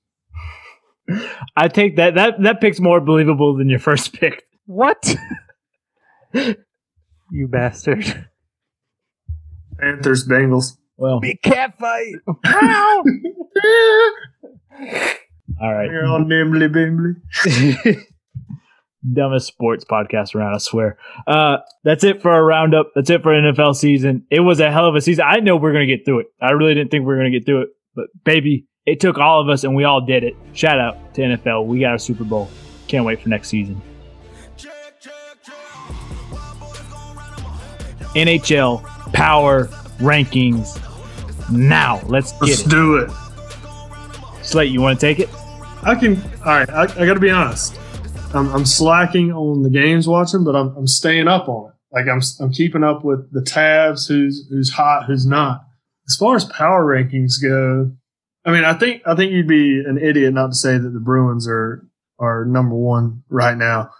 [1.56, 2.14] I take that.
[2.14, 4.44] That that pick's more believable than your first pick.
[4.66, 5.14] What?
[6.32, 8.28] you bastard.
[9.78, 10.76] Panthers, Bengals.
[10.96, 12.14] Well, Big cat fight.
[15.60, 15.90] All right.
[15.90, 18.04] You're all nimbly bimbly.
[19.12, 20.54] dumbest sports podcast around.
[20.54, 20.96] I swear.
[21.26, 22.90] Uh, that's it for our roundup.
[22.94, 24.26] That's it for NFL season.
[24.30, 25.24] It was a hell of a season.
[25.28, 26.26] I know we're gonna get through it.
[26.40, 29.40] I really didn't think we were gonna get through it, but baby, it took all
[29.40, 30.34] of us, and we all did it.
[30.52, 31.66] Shout out to NFL.
[31.66, 32.48] We got a Super Bowl.
[32.88, 33.80] Can't wait for next season.
[38.14, 39.66] NHL power
[39.98, 40.80] rankings
[41.50, 42.00] now.
[42.06, 42.70] Let's get Let's it.
[42.70, 43.10] do it.
[44.44, 45.28] Slate, you want to take it?
[45.82, 46.22] I can.
[46.44, 47.78] All right, I, I got to be honest.
[48.34, 51.74] I'm, I'm slacking on the games watching, but I'm, I'm staying up on it.
[51.92, 55.64] Like I'm I'm keeping up with the tabs, who's who's hot, who's not.
[56.08, 57.92] As far as power rankings go,
[58.44, 61.00] I mean, I think I think you'd be an idiot not to say that the
[61.00, 61.86] Bruins are
[62.18, 63.90] are number one right now.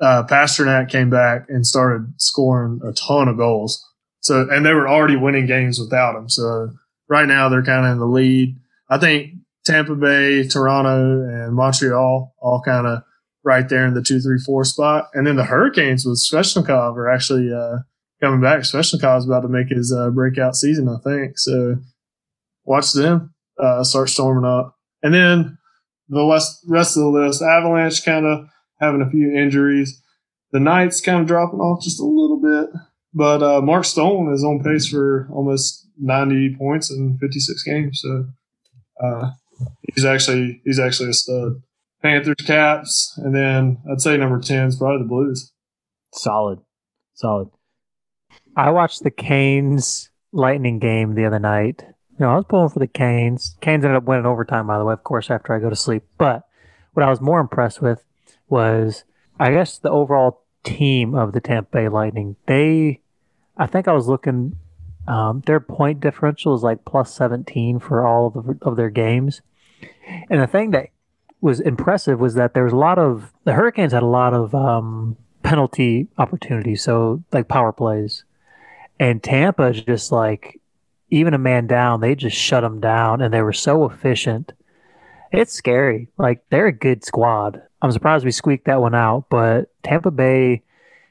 [0.00, 3.84] Uh, Pastrnak came back and started scoring a ton of goals.
[4.20, 6.28] So and they were already winning games without him.
[6.30, 6.70] So
[7.08, 8.56] right now they're kind of in the lead.
[8.88, 9.34] I think
[9.64, 13.02] Tampa Bay, Toronto, and Montreal all kind of
[13.44, 15.08] right there in the two, three, four spot.
[15.14, 17.78] And then the Hurricanes with Svechnikov are actually uh,
[18.20, 18.60] coming back.
[18.60, 21.38] Svechnikov's about to make his uh, breakout season, I think.
[21.38, 21.76] So
[22.64, 24.76] watch them uh, start storming up.
[25.02, 25.58] And then
[26.08, 28.46] the rest, rest of the list, Avalanche kind of
[28.80, 30.00] having a few injuries.
[30.52, 32.70] The Knights kind of dropping off just a little bit.
[33.12, 38.00] But uh, Mark Stone is on pace for almost 90 points in 56 games.
[38.02, 38.26] So
[39.02, 39.30] uh,
[39.94, 41.62] he's actually he's actually a stud.
[42.02, 45.52] Panthers, Caps, and then I'd say number 10 is probably the Blues.
[46.12, 46.60] Solid.
[47.14, 47.48] Solid.
[48.56, 51.82] I watched the Canes Lightning game the other night.
[52.18, 53.56] You know, I was pulling for the Canes.
[53.62, 56.04] Canes ended up winning overtime, by the way, of course, after I go to sleep.
[56.18, 56.42] But
[56.92, 58.04] what I was more impressed with
[58.48, 59.04] was,
[59.40, 62.36] I guess, the overall team of the Tampa Bay Lightning.
[62.46, 63.00] They,
[63.56, 64.56] I think I was looking,
[65.06, 69.42] um, their point differential is like plus 17 for all of, the, of their games.
[70.30, 70.88] And the thing that
[71.40, 74.54] was impressive was that there was a lot of, the Hurricanes had a lot of
[74.54, 78.24] um, penalty opportunities, so like power plays.
[78.98, 80.60] And Tampa is just like,
[81.10, 84.52] even a man down, they just shut them down, and they were so efficient.
[85.32, 86.08] It's scary.
[86.18, 87.62] Like they're a good squad.
[87.82, 90.62] I'm surprised we squeaked that one out, but Tampa Bay,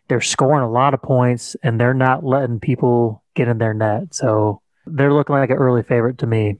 [0.07, 4.13] they're scoring a lot of points, and they're not letting people get in their net.
[4.13, 6.57] So they're looking like an early favorite to me.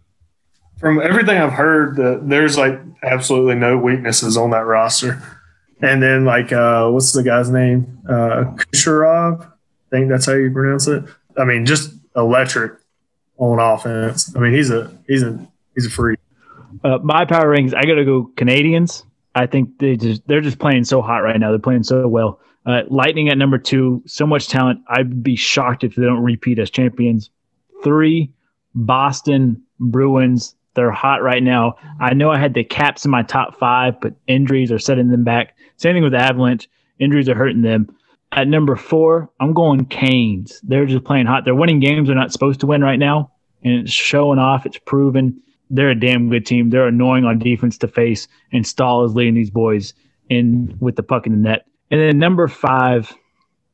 [0.79, 5.21] From everything I've heard, the, there's like absolutely no weaknesses on that roster.
[5.81, 7.99] And then like uh, what's the guy's name?
[8.07, 9.45] Uh, Kucherov.
[9.45, 9.49] I
[9.91, 11.03] think that's how you pronounce it.
[11.37, 12.73] I mean, just electric
[13.37, 14.35] on offense.
[14.35, 16.19] I mean, he's a he's a he's a freak.
[16.83, 17.73] Uh, my power rings.
[17.73, 19.03] I gotta go Canadiens.
[19.35, 21.49] I think they just they're just playing so hot right now.
[21.49, 22.39] They're playing so well.
[22.65, 24.81] Uh, Lightning at number two, so much talent.
[24.87, 27.29] I'd be shocked if they don't repeat as champions.
[27.83, 28.31] Three,
[28.73, 30.55] Boston Bruins.
[30.75, 31.75] They're hot right now.
[31.99, 35.23] I know I had the Caps in my top five, but injuries are setting them
[35.23, 35.55] back.
[35.77, 36.67] Same thing with Avalanche.
[36.99, 37.95] Injuries are hurting them.
[38.31, 40.59] At number four, I'm going Canes.
[40.63, 41.45] They're just playing hot.
[41.45, 43.31] They're winning games they're not supposed to win right now,
[43.63, 44.65] and it's showing off.
[44.65, 45.39] It's proven.
[45.69, 46.69] They're a damn good team.
[46.69, 49.93] They're annoying on defense to face, and Staal is leading these boys
[50.29, 51.67] in with the puck in the net.
[51.93, 53.15] And then number five,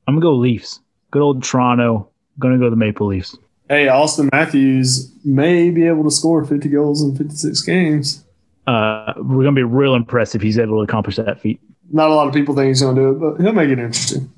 [0.05, 0.81] I'm gonna go Leafs.
[1.09, 2.09] Good old Toronto.
[2.37, 3.37] Gonna go the Maple Leafs.
[3.69, 8.25] Hey, Auston Matthews may be able to score 50 goals in 56 games.
[8.67, 11.61] Uh, we're gonna be real impressed if he's able to accomplish that feat.
[11.91, 13.79] Not a lot of people think he's going to do it, but he'll make it
[13.79, 14.29] interesting.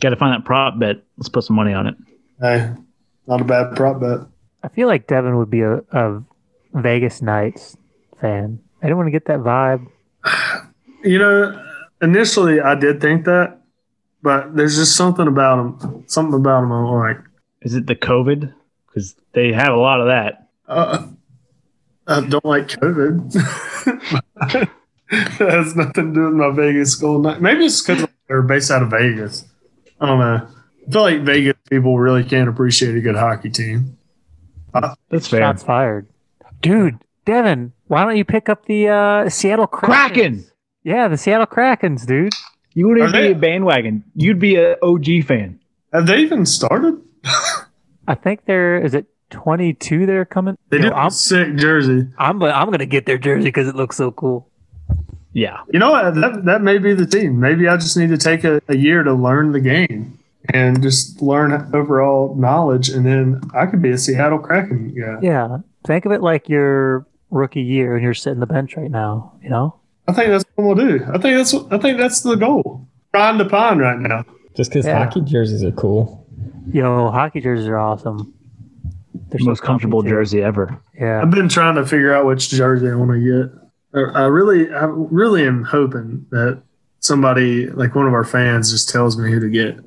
[0.00, 1.02] Got to find that prop bet.
[1.18, 1.96] Let's put some money on it.
[2.40, 2.72] Hey,
[3.26, 4.20] not a bad prop bet.
[4.62, 6.22] I feel like Devin would be a, a
[6.74, 7.76] Vegas Knights
[8.20, 8.60] fan.
[8.80, 9.88] I didn't want to get that vibe.
[11.04, 11.65] You know,
[12.02, 13.60] initially I did think that,
[14.22, 16.04] but there's just something about them.
[16.06, 17.18] Something about them I'm like,
[17.62, 18.52] Is it the COVID?
[18.86, 20.48] Because they have a lot of that.
[20.68, 21.06] uh,
[22.08, 23.32] I don't like COVID.
[25.10, 27.18] that has nothing to do with my Vegas school.
[27.18, 29.44] Maybe it's because they're based out of Vegas.
[30.00, 30.48] I don't know.
[30.86, 33.98] I feel like Vegas people really can't appreciate a good hockey team.
[35.10, 35.40] That's fair.
[35.40, 36.06] Shots fired.
[36.60, 39.86] Dude, Devin, why don't you pick up the uh, Seattle Krakens?
[39.86, 40.46] Kraken.
[40.86, 42.32] Yeah, the Seattle Krakens, dude.
[42.72, 44.04] You wouldn't Are be they- a bandwagon.
[44.14, 45.58] You'd be an OG fan.
[45.92, 47.00] Have they even started?
[48.06, 48.78] I think they're.
[48.80, 50.56] Is it 22 they're coming.
[50.68, 52.06] They Yo, did I'm, a sick jersey.
[52.18, 54.48] I'm I'm gonna get their jersey because it looks so cool.
[55.32, 55.58] Yeah.
[55.72, 56.14] You know what?
[56.14, 57.40] That, that may be the team.
[57.40, 60.18] Maybe I just need to take a, a year to learn the game
[60.54, 65.18] and just learn overall knowledge, and then I could be a Seattle Kraken guy.
[65.20, 69.32] Yeah, think of it like your rookie year and you're sitting the bench right now.
[69.42, 69.80] You know.
[70.08, 71.04] I think that's what we'll do.
[71.12, 72.86] I think that's I think that's the goal.
[73.12, 74.24] Trying to pond right now.
[74.56, 75.04] Just because Yeah.
[75.04, 76.26] hockey jerseys are cool.
[76.72, 78.32] Yo, hockey jerseys are awesome.
[79.30, 80.16] They're so Most comfortable comfy, too.
[80.16, 80.78] jersey ever.
[80.98, 81.20] Yeah.
[81.22, 83.52] I've been trying to figure out which jersey I want to get.
[83.94, 86.62] I I really, I really am hoping that
[87.00, 89.78] somebody like one of our fans just tells me who to get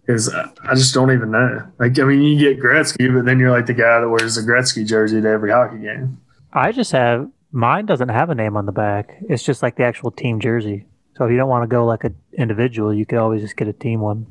[0.00, 1.62] because I, I just don't even know.
[1.78, 4.42] Like, I mean, you get Gretzky, but then you're like the guy that wears the
[4.42, 6.18] Gretzky jersey to every hockey game.
[6.52, 9.16] I just have mine doesn't have a name on the back.
[9.28, 10.86] It's just like the actual team jersey.
[11.16, 13.68] So if you don't want to go like an individual, you could always just get
[13.68, 14.26] a team one.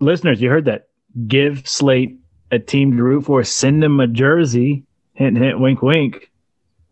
[0.00, 0.88] Listeners, you heard that.
[1.26, 2.18] Give Slate
[2.50, 3.42] a team to root for.
[3.42, 4.84] Send them a jersey.
[5.14, 6.30] Hint, hint, wink, wink.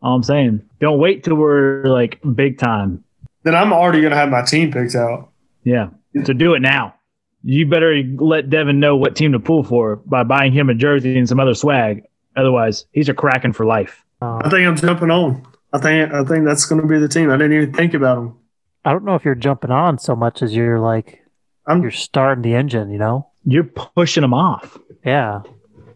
[0.03, 0.63] All I'm saying.
[0.81, 3.05] Don't wait till we're like big time.
[3.43, 5.31] Then I'm already gonna have my team picked out.
[5.63, 5.91] Yeah.
[6.25, 6.95] So do it now.
[7.43, 11.19] You better let Devin know what team to pull for by buying him a jersey
[11.19, 12.05] and some other swag.
[12.37, 14.03] Otherwise, he's a Kraken for life.
[14.23, 15.47] I think I'm jumping on.
[15.75, 17.31] I think I think that's going to be the team.
[17.31, 18.39] I didn't even think about them.
[18.85, 21.25] I don't know if you're jumping on so much as you're like
[21.67, 22.93] I'm you're starting the engine.
[22.93, 23.29] You know?
[23.45, 24.79] You're pushing them off.
[25.05, 25.43] Yeah,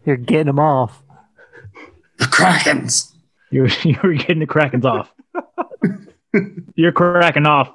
[0.05, 1.01] you're getting them off.
[2.17, 3.13] the Krakens.
[3.51, 5.13] You're you're getting the Krakens off.
[6.75, 7.73] you're cracking off.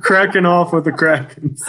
[0.00, 1.60] Cracking off with the Krakens.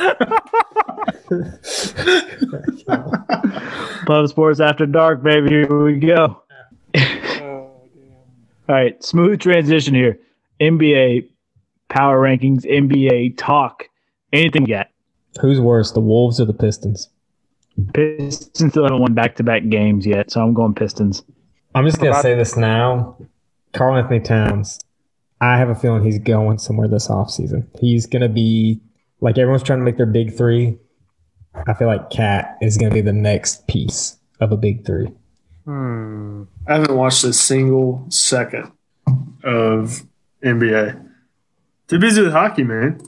[4.08, 5.50] Pub Sports After Dark, baby.
[5.50, 6.42] Here we go.
[8.70, 10.20] All right, smooth transition here.
[10.62, 11.30] NBA
[11.90, 13.86] power rankings, NBA talk,
[14.32, 14.92] anything yet.
[15.42, 17.10] Who's worse, the Wolves or the Pistons?
[17.94, 21.24] Pistons still haven't won back to back games yet, so I'm going Pistons.
[21.74, 23.18] I'm just gonna About- say this now.
[23.74, 24.80] Karl-Anthony Towns.
[25.40, 27.66] I have a feeling he's going somewhere this offseason.
[27.80, 28.82] He's gonna be
[29.22, 30.78] like everyone's trying to make their big three.
[31.68, 35.08] I feel like Cat is gonna be the next piece of a big three.
[35.66, 36.44] Hmm.
[36.68, 38.72] I haven't watched a single second
[39.44, 40.04] of
[40.44, 41.10] NBA.
[41.88, 43.02] Too busy with hockey, man.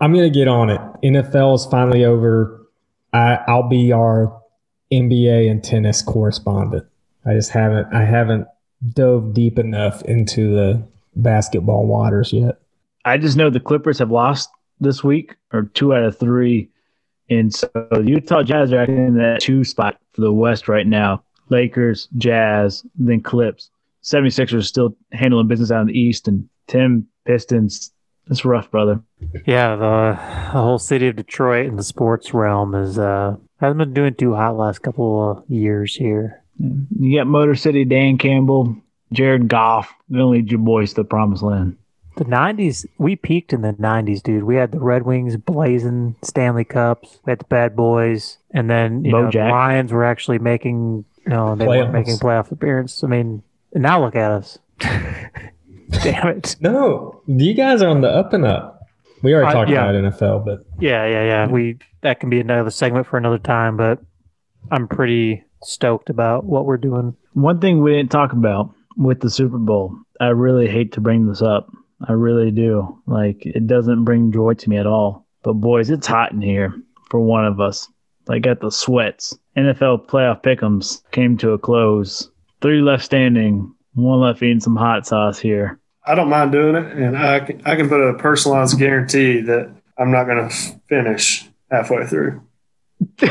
[0.00, 0.80] I'm gonna get on it.
[1.02, 2.66] NFL is finally over.
[3.12, 4.40] I, I'll be our
[4.92, 6.86] NBA and tennis correspondent.
[7.26, 8.46] I just haven't I haven't
[8.90, 10.82] dove deep enough into the
[11.16, 12.60] basketball waters yet.
[13.04, 14.50] I just know the Clippers have lost
[14.80, 16.68] this week, or two out of three.
[17.30, 17.68] And so
[18.02, 21.22] Utah Jazz are actually in that two spot for the West right now.
[21.50, 23.70] Lakers, Jazz, then Clips.
[24.02, 27.92] 76ers still handling business out in the East, and Tim Pistons.
[28.30, 29.00] It's rough, brother.
[29.46, 30.18] Yeah, the,
[30.52, 34.34] the whole city of Detroit in the sports realm is uh hasn't been doing too
[34.34, 36.42] hot last couple of years here.
[36.58, 38.76] You got Motor City, Dan Campbell,
[39.12, 39.94] Jared Goff.
[40.08, 41.76] They'll lead your boys to the promised land.
[42.16, 44.42] The '90s, we peaked in the '90s, dude.
[44.42, 47.18] We had the Red Wings blazing Stanley Cups.
[47.24, 51.34] We had the Bad Boys, and then you know the Lions were actually making, you
[51.34, 53.04] know, they weren't making playoff appearances.
[53.04, 53.42] I mean,
[53.74, 54.58] now look at us.
[54.78, 56.56] Damn it.
[56.60, 58.80] No, you guys are on the up and up.
[59.22, 59.90] We already Uh, talked yeah.
[59.90, 61.46] about NFL, but Yeah, yeah, yeah.
[61.48, 64.00] We that can be another segment for another time, but
[64.70, 67.16] I'm pretty stoked about what we're doing.
[67.34, 71.26] One thing we didn't talk about with the Super Bowl, I really hate to bring
[71.26, 71.70] this up.
[72.06, 73.00] I really do.
[73.06, 75.26] Like, it doesn't bring joy to me at all.
[75.42, 76.72] But, boys, it's hot in here
[77.10, 77.88] for one of us.
[78.28, 79.36] I got the sweats.
[79.56, 82.30] NFL playoff pickums came to a close.
[82.60, 85.78] Three left standing, one left eating some hot sauce here.
[86.04, 89.70] I don't mind doing it, and I can, I can put a personalized guarantee that
[89.98, 90.54] I'm not going to
[90.88, 92.42] finish halfway through.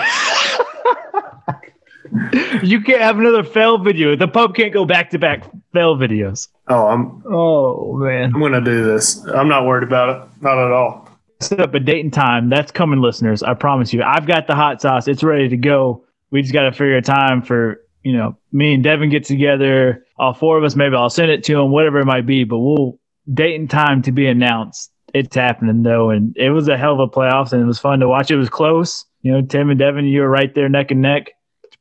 [2.64, 4.16] You can't have another fail video.
[4.16, 5.44] The pub can't go back to back
[5.74, 6.48] fail videos.
[6.68, 8.34] Oh, I'm Oh, man.
[8.34, 9.24] I'm going to do this.
[9.26, 11.07] I'm not worried about it, not at all.
[11.40, 12.50] Set up a date and time.
[12.50, 13.44] That's coming, listeners.
[13.44, 14.04] I promise you.
[14.04, 15.08] I've got the hot sauce.
[15.08, 16.06] It's ready to go.
[16.32, 20.06] We just got to figure a time for, you know, me and Devin get together.
[20.18, 22.44] All four of us, maybe I'll send it to him, whatever it might be.
[22.44, 23.00] But we'll
[23.34, 24.92] date and time to be announced.
[25.14, 28.00] It's happening though, and it was a hell of a playoffs, and it was fun
[28.00, 28.30] to watch.
[28.30, 29.06] It was close.
[29.22, 31.32] You know, Tim and Devin, you were right there neck and neck.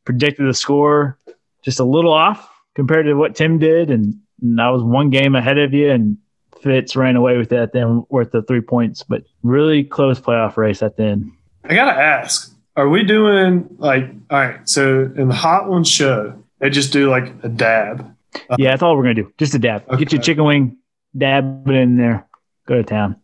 [0.04, 1.18] Predicted the score
[1.64, 5.34] just a little off compared to what Tim did, and, and I was one game
[5.34, 6.18] ahead of you, and
[6.66, 10.82] Fitz ran away with that then worth the three points, but really close playoff race
[10.82, 11.30] at the end.
[11.62, 15.88] I got to ask are we doing like, all right, so in the Hot Ones
[15.88, 18.12] show, they just do like a dab.
[18.50, 19.32] Uh, yeah, that's all we're gonna do.
[19.38, 19.86] Just a dab.
[19.96, 20.76] Get your chicken wing,
[21.16, 22.26] dab it in there,
[22.66, 23.16] go to town.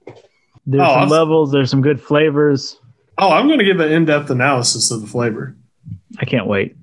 [0.65, 2.79] There's Oh, some levels, there's some good flavors.
[3.19, 5.57] Oh, I'm to give an in depth analysis of the flavor.
[6.19, 6.77] I can't wait.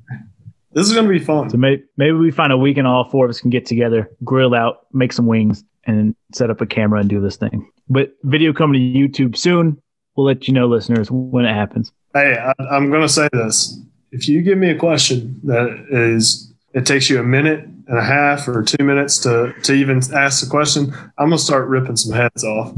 [0.74, 1.49] This is going to be fun.
[1.49, 4.53] So maybe maybe we find a weekend all four of us can get together, grill
[4.53, 7.70] out, make some wings, and set up a camera and do this thing.
[7.90, 9.82] But video coming to YouTube soon.
[10.16, 11.92] We'll let you know, listeners, when it happens.
[12.14, 13.80] Hey, I, I'm going to say this.
[14.12, 18.04] If you give me a question that is, it takes you a minute and a
[18.04, 21.96] half or two minutes to, to even ask the question, I'm going to start ripping
[21.96, 22.74] some heads off.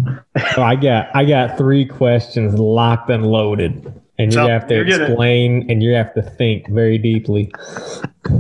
[0.55, 4.76] So I got I got three questions locked and loaded, and you So, have to
[4.76, 7.51] you're explain and you have to think very deeply.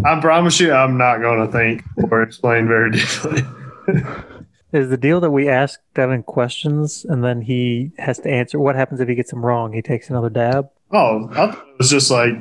[0.05, 3.41] I promise you, I'm not going to think or explain very deeply.
[4.73, 8.59] Is the deal that we ask Devin questions and then he has to answer?
[8.59, 9.73] What happens if he gets them wrong?
[9.73, 10.69] He takes another dab.
[10.91, 12.33] Oh, I thought it was just like,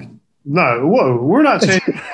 [0.45, 2.01] no, whoa, we're not changing.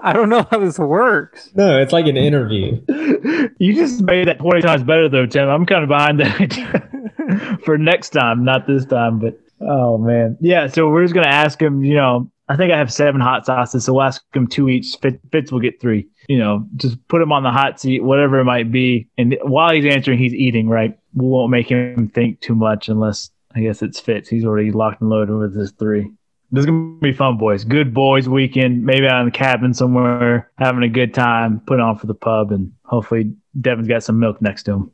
[0.00, 1.50] I don't know how this works.
[1.54, 2.80] No, it's like an interview.
[3.58, 5.48] You just made that 20 times better, though, Tim.
[5.48, 10.36] I'm kind of behind that idea for next time, not this time, but oh, man.
[10.40, 13.20] Yeah, so we're just going to ask him, you know, I think I have seven
[13.20, 14.96] hot sauces, so we'll ask him two each.
[15.00, 16.06] Fitz, Fitz will get three.
[16.28, 19.08] You know, just put him on the hot seat, whatever it might be.
[19.16, 20.98] And while he's answering, he's eating, right?
[21.14, 24.28] We won't make him think too much unless I guess it's Fitz.
[24.28, 26.10] He's already locked and loaded with his three.
[26.52, 27.64] This is gonna be fun, boys.
[27.64, 28.84] Good boys weekend.
[28.84, 31.60] Maybe out in the cabin somewhere, having a good time.
[31.60, 34.90] Put on for the pub, and hopefully Devin's got some milk next to him.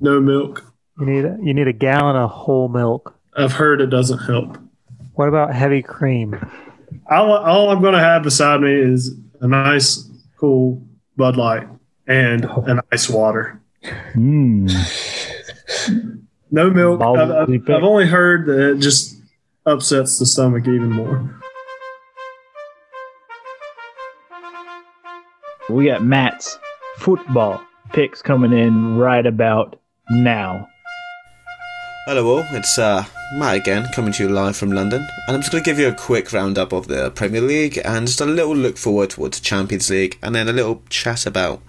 [0.00, 0.64] no milk.
[0.98, 3.16] You need a, you need a gallon of whole milk.
[3.36, 4.58] I've heard it doesn't help.
[5.14, 6.38] What about heavy cream?
[7.10, 10.82] All, all I'm going to have beside me is a nice, cool
[11.16, 11.68] Bud Light
[12.06, 13.60] and an ice water.
[14.14, 14.70] Mm.
[16.50, 17.02] No milk.
[17.02, 17.70] I've, I've.
[17.70, 19.16] I've only heard that it just
[19.66, 21.40] upsets the stomach even more.
[25.68, 26.58] We got Matt's
[26.96, 29.78] football picks coming in right about
[30.10, 30.68] now.
[32.06, 33.04] Hello all, it's uh,
[33.34, 35.88] Matt again, coming to you live from London, and I'm just going to give you
[35.88, 39.90] a quick roundup of the Premier League and just a little look forward towards Champions
[39.90, 41.60] League, and then a little chat about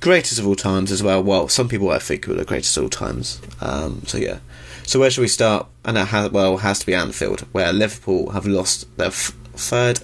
[0.00, 1.22] greatest of all times as well.
[1.22, 3.42] Well, some people I think were the greatest of all times.
[3.60, 4.38] Um, so yeah,
[4.84, 5.66] so where should we start?
[5.84, 10.00] And it has, well, has to be Anfield, where Liverpool have lost their f- third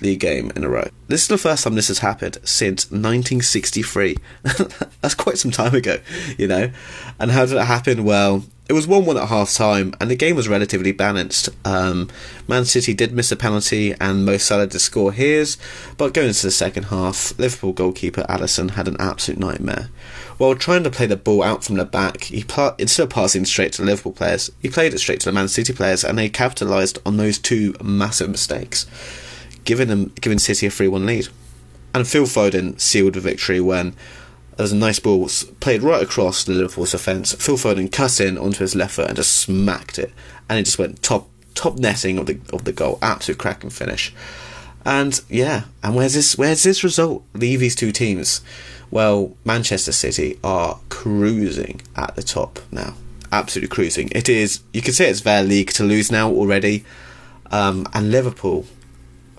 [0.00, 0.88] league game in a row.
[1.06, 4.16] This is the first time this has happened since 1963.
[5.00, 5.98] That's quite some time ago,
[6.36, 6.72] you know.
[7.20, 8.02] And how did it happen?
[8.04, 11.48] Well, it was 1 1 at half time, and the game was relatively balanced.
[11.64, 12.10] Um,
[12.46, 15.56] Man City did miss a penalty, and Mo Salah did score his,
[15.96, 19.88] but going into the second half, Liverpool goalkeeper Alisson had an absolute nightmare.
[20.36, 23.44] While trying to play the ball out from the back, he pla- instead of passing
[23.44, 26.18] straight to the Liverpool players, he played it straight to the Man City players, and
[26.18, 28.86] they capitalised on those two massive mistakes
[29.68, 31.28] giving them giving City a 3 1 lead.
[31.94, 33.94] And Phil Foden sealed the victory when
[34.58, 35.30] there was a nice ball
[35.60, 37.32] played right across the Liverpool's defence.
[37.32, 40.12] Phil Foden cut in onto his left foot and just smacked it,
[40.50, 42.98] and it just went top top netting of the of the goal.
[43.00, 44.12] Absolute cracking finish.
[44.84, 48.40] And yeah, and where's this where's this result leave these two teams?
[48.90, 52.94] Well, Manchester City are cruising at the top now.
[53.30, 54.08] Absolutely cruising.
[54.10, 56.84] It is you could say it's their league to lose now already.
[57.52, 58.66] Um, and Liverpool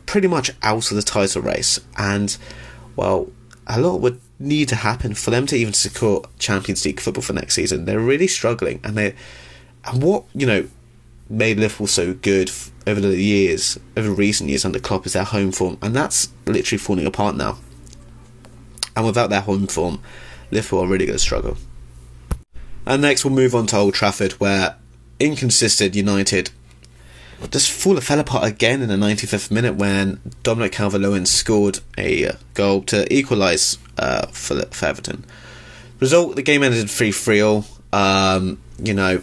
[0.05, 2.37] pretty much out of the title race, and
[2.95, 3.29] well,
[3.67, 7.33] a lot would need to happen for them to even secure Champions League football for
[7.33, 7.85] next season.
[7.85, 9.15] They're really struggling, and they
[9.85, 10.67] and what you know
[11.29, 12.51] made Liverpool so good
[12.87, 16.79] over the years, over recent years under Klopp is their home form, and that's literally
[16.79, 17.57] falling apart now.
[18.95, 20.01] And without their home form,
[20.51, 21.57] Liverpool are really going to struggle.
[22.85, 24.75] And next, we'll move on to Old Trafford, where
[25.19, 26.49] inconsistent United
[27.47, 32.81] just fall fell apart again in the 95th minute when Dominic Calvert-Lewin scored a goal
[32.83, 35.25] to equalise uh, for, for Everton.
[35.99, 37.65] Result: the game ended three 3 all.
[37.91, 39.21] Um, you know,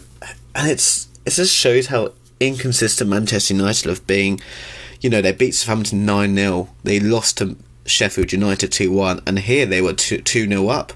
[0.55, 4.39] and it's it just shows how inconsistent Manchester United have been.
[5.01, 7.55] You know, they beat Southampton nine 0 They lost to
[7.85, 10.93] Sheffield United two one, and here they were two 0 up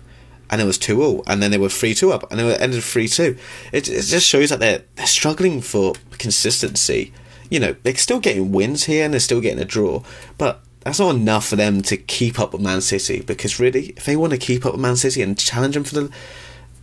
[0.51, 2.83] and it was 2 all, and then they were 3 2 up, and it ended
[2.83, 3.37] 3 2.
[3.71, 7.13] It, it just shows that they're, they're struggling for consistency.
[7.49, 10.03] You know, they're still getting wins here and they're still getting a draw,
[10.37, 14.05] but that's not enough for them to keep up with Man City because, really, if
[14.05, 16.11] they want to keep up with Man City and challenge them for the,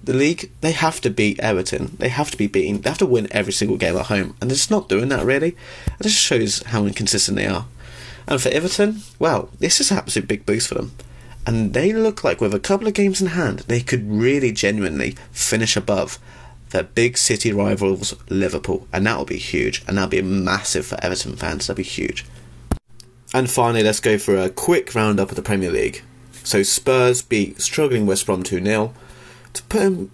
[0.02, 1.96] the league, they have to beat Everton.
[1.98, 2.80] They have to be beaten.
[2.80, 5.26] They have to win every single game at home, and they're just not doing that,
[5.26, 5.56] really.
[5.98, 7.66] It just shows how inconsistent they are.
[8.26, 10.92] And for Everton, well, this is an absolute big boost for them
[11.48, 15.12] and they look like with a couple of games in hand, they could really genuinely
[15.32, 16.18] finish above
[16.72, 21.02] their big city rivals Liverpool, and that will be huge, and that'll be massive for
[21.02, 21.66] Everton fans.
[21.66, 22.26] That'll be huge.
[23.32, 26.02] And finally, let's go for a quick roundup of the Premier League.
[26.44, 28.92] So Spurs beat struggling West Brom two 0
[29.54, 30.10] to put them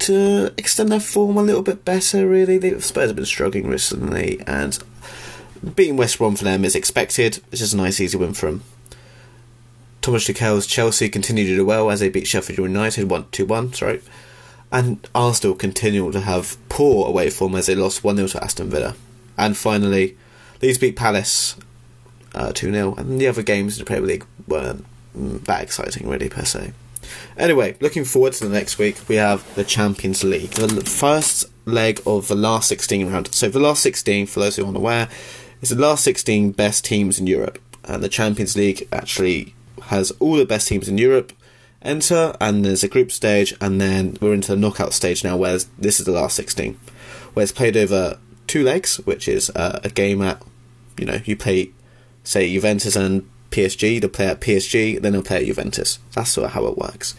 [0.00, 2.26] to extend their form a little bit better.
[2.26, 4.82] Really, they, Spurs have been struggling recently, and
[5.76, 7.40] beating West Brom for them is expected.
[7.52, 8.64] It's just a nice, easy win for them.
[10.06, 13.72] Thomas Tuchel's Chelsea continued to do well as they beat Sheffield United 1 2 1,
[13.72, 14.00] sorry.
[14.70, 18.70] And Arsenal continued to have poor away form as they lost 1 0 to Aston
[18.70, 18.94] Villa.
[19.36, 20.16] And finally,
[20.62, 21.56] Leeds beat Palace
[22.36, 24.84] uh, 2 0, and the other games in the Premier League weren't
[25.16, 26.72] that exciting, really, per se.
[27.36, 30.50] Anyway, looking forward to the next week, we have the Champions League.
[30.50, 33.34] The first leg of the last 16 round.
[33.34, 35.08] So, the last 16, for those who aren't aware,
[35.62, 37.58] is the last 16 best teams in Europe.
[37.82, 41.32] And the Champions League actually has all the best teams in Europe
[41.82, 45.58] enter, and there's a group stage, and then we're into the knockout stage now, where
[45.78, 46.78] this is the last 16,
[47.34, 50.42] where it's played over two legs, which is uh, a game at,
[50.98, 51.70] you know, you play,
[52.24, 55.98] say, Juventus and PSG, they'll play at PSG, then they'll play at Juventus.
[56.12, 57.14] That's sort of how it works.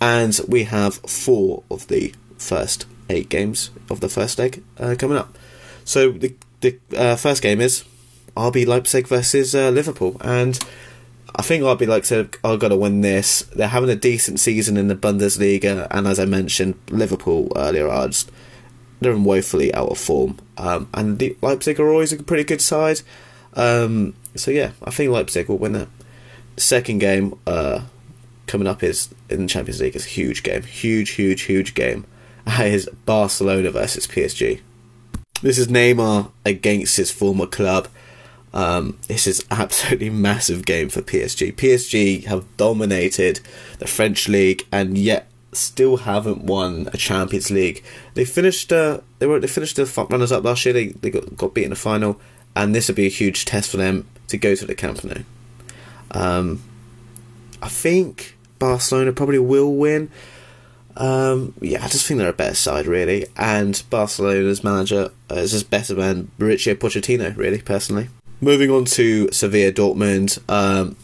[0.00, 5.16] And we have four of the first eight games of the first leg uh, coming
[5.16, 5.36] up.
[5.84, 7.84] So the the uh, first game is
[8.36, 10.58] RB Leipzig versus uh, Liverpool, and
[11.36, 13.42] I think RB Leipzig are going to win this.
[13.54, 18.08] They're having a decent season in the Bundesliga, and as I mentioned, Liverpool earlier are
[18.08, 18.30] just
[19.00, 23.00] they're woefully out of form, um, and the Leipzig are always a pretty good side.
[23.54, 25.88] Um, so yeah, I think Leipzig will win it.
[26.56, 27.82] Second game uh,
[28.46, 29.96] coming up is in the Champions League.
[29.96, 32.06] is a huge game, huge, huge, huge game.
[32.60, 34.60] Is Barcelona versus PSG.
[35.40, 37.88] This is Neymar against his former club.
[38.54, 41.54] Um, this is absolutely massive game for PSG.
[41.54, 43.40] PSG have dominated
[43.80, 47.84] the French league and yet still haven't won a Champions League.
[48.14, 50.72] They finished uh, they were they finished the runners up last year.
[50.72, 52.20] They they got, got beat in the final,
[52.54, 55.22] and this would be a huge test for them to go to the Camp Nou.
[56.12, 56.62] Um,
[57.60, 60.10] I think Barcelona probably will win.
[60.96, 63.26] Um, yeah, I just think they're a better side, really.
[63.36, 68.08] And Barcelona's manager is just better than Mauricio Pochettino, really, personally.
[68.40, 70.38] Moving on to Sevilla Dortmund.
[70.50, 70.96] Um,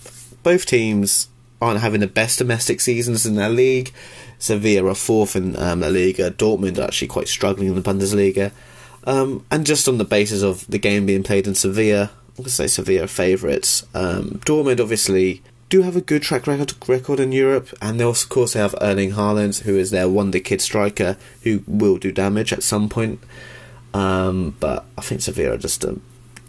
[0.42, 1.28] both teams
[1.60, 3.92] aren't having the best domestic seasons in their league.
[4.38, 6.30] Sevilla are fourth in um, La Liga.
[6.30, 8.52] Dortmund are actually quite struggling in the Bundesliga.
[9.04, 12.44] Um, and just on the basis of the game being played in Sevilla, I'm going
[12.44, 13.86] to say Sevilla favourites.
[13.94, 18.24] Um, Dortmund obviously do have a good track record, record in Europe, and they also,
[18.24, 22.10] of course, they have Erling Haaland, who is their wonder kid striker, who will do
[22.10, 23.20] damage at some point.
[23.94, 26.02] Um, but I think Sevilla are just um,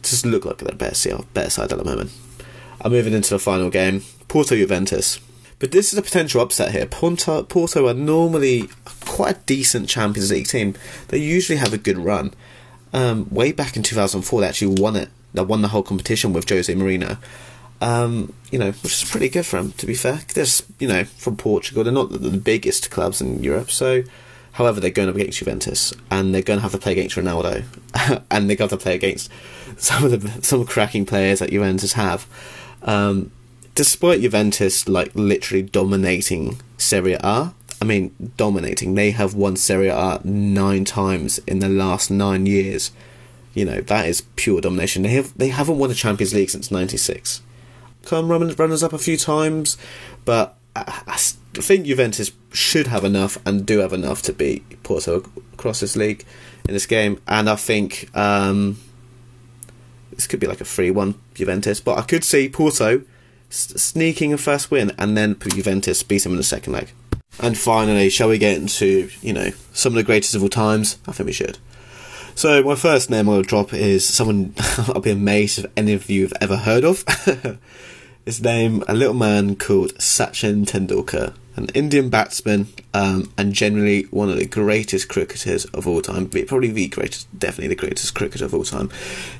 [0.03, 2.11] just look like they're better, better side at the moment.
[2.81, 5.19] I'm moving into the final game, Porto Juventus.
[5.59, 6.87] But this is a potential upset here.
[6.87, 8.69] Porto, Porto are normally
[9.05, 10.73] quite a decent Champions League team.
[11.09, 12.33] They usually have a good run.
[12.93, 15.09] Um, way back in 2004, they actually won it.
[15.35, 17.17] They won the whole competition with Jose Mourinho.
[17.79, 20.21] Um, you know, which is pretty good for them, to be fair.
[20.33, 20.45] They're,
[20.79, 21.83] you know, from Portugal.
[21.83, 24.03] They're not the, the biggest clubs in Europe, so
[24.53, 27.63] However, they're going up against Juventus, and they're going to have to play against Ronaldo,
[28.31, 29.29] and they're going to play against
[29.77, 32.27] some of the some cracking players that Juventus have.
[32.83, 33.31] Um,
[33.75, 40.19] despite Juventus like literally dominating Serie A, I mean dominating, they have won Serie A
[40.23, 42.91] nine times in the last nine years.
[43.53, 45.03] You know that is pure domination.
[45.03, 47.41] They have they haven't won a Champions League since '96.
[48.03, 49.77] Come runners up a few times,
[50.25, 51.17] but I, I
[51.53, 55.23] think Juventus should have enough and do have enough to beat Porto
[55.53, 56.25] across this league
[56.67, 58.77] in this game, and I think um,
[60.11, 63.03] this could be like a three-one Juventus, but I could see Porto
[63.49, 66.91] sneaking a first win and then Juventus beat them in the second leg.
[67.39, 70.97] And finally, shall we get into you know some of the greatest of all times?
[71.07, 71.57] I think we should.
[72.35, 74.53] So my first name I'll drop is someone
[74.87, 77.03] I'll be amazed if any of you have ever heard of.
[78.25, 84.29] His name, a little man called Sachin Tendulkar, an Indian batsman, um, and generally one
[84.29, 86.29] of the greatest cricketers of all time.
[86.29, 88.89] Probably the greatest, definitely the greatest cricketer of all time.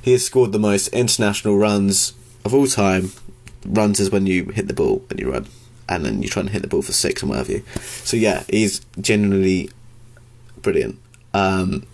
[0.02, 3.12] He has scored the most international runs of all time.
[3.66, 5.48] Runs is when you hit the ball and you run,
[5.88, 7.64] and then you try and hit the ball for six and what have you.
[8.04, 9.70] So yeah, he's genuinely
[10.62, 11.00] brilliant.
[11.34, 11.86] Um,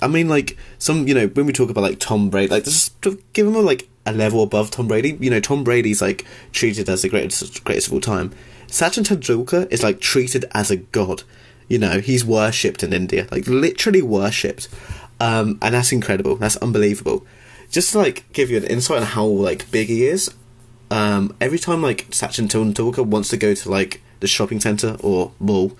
[0.00, 3.00] I mean, like some, you know, when we talk about like Tom Brady, like just
[3.32, 5.16] give him a like a level above Tom Brady.
[5.20, 8.32] You know, Tom Brady's like treated as the greatest greatest of all time.
[8.72, 11.24] Sachin Tendulkar is like treated as a god.
[11.68, 14.68] You know, he's worshipped in India, like literally worshipped,
[15.20, 16.36] um, and that's incredible.
[16.36, 17.26] That's unbelievable.
[17.70, 20.34] Just to like give you an insight on how like big he is.
[20.90, 25.32] Um, every time like Sachin Tendulkar wants to go to like the shopping center or
[25.38, 25.76] mall,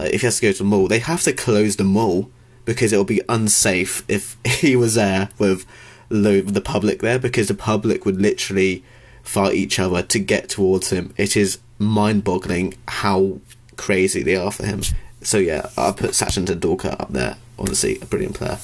[0.00, 2.28] if he has to go to the mall, they have to close the mall
[2.64, 5.64] because it'll be unsafe if he was there with
[6.08, 8.84] the public there because the public would literally
[9.22, 11.14] fight each other to get towards him.
[11.16, 13.38] It is mind boggling how
[13.76, 14.82] crazy they are for him.
[15.22, 17.36] So yeah, I'll put Sachin Tendulkar up there.
[17.58, 18.58] Honestly, a brilliant player.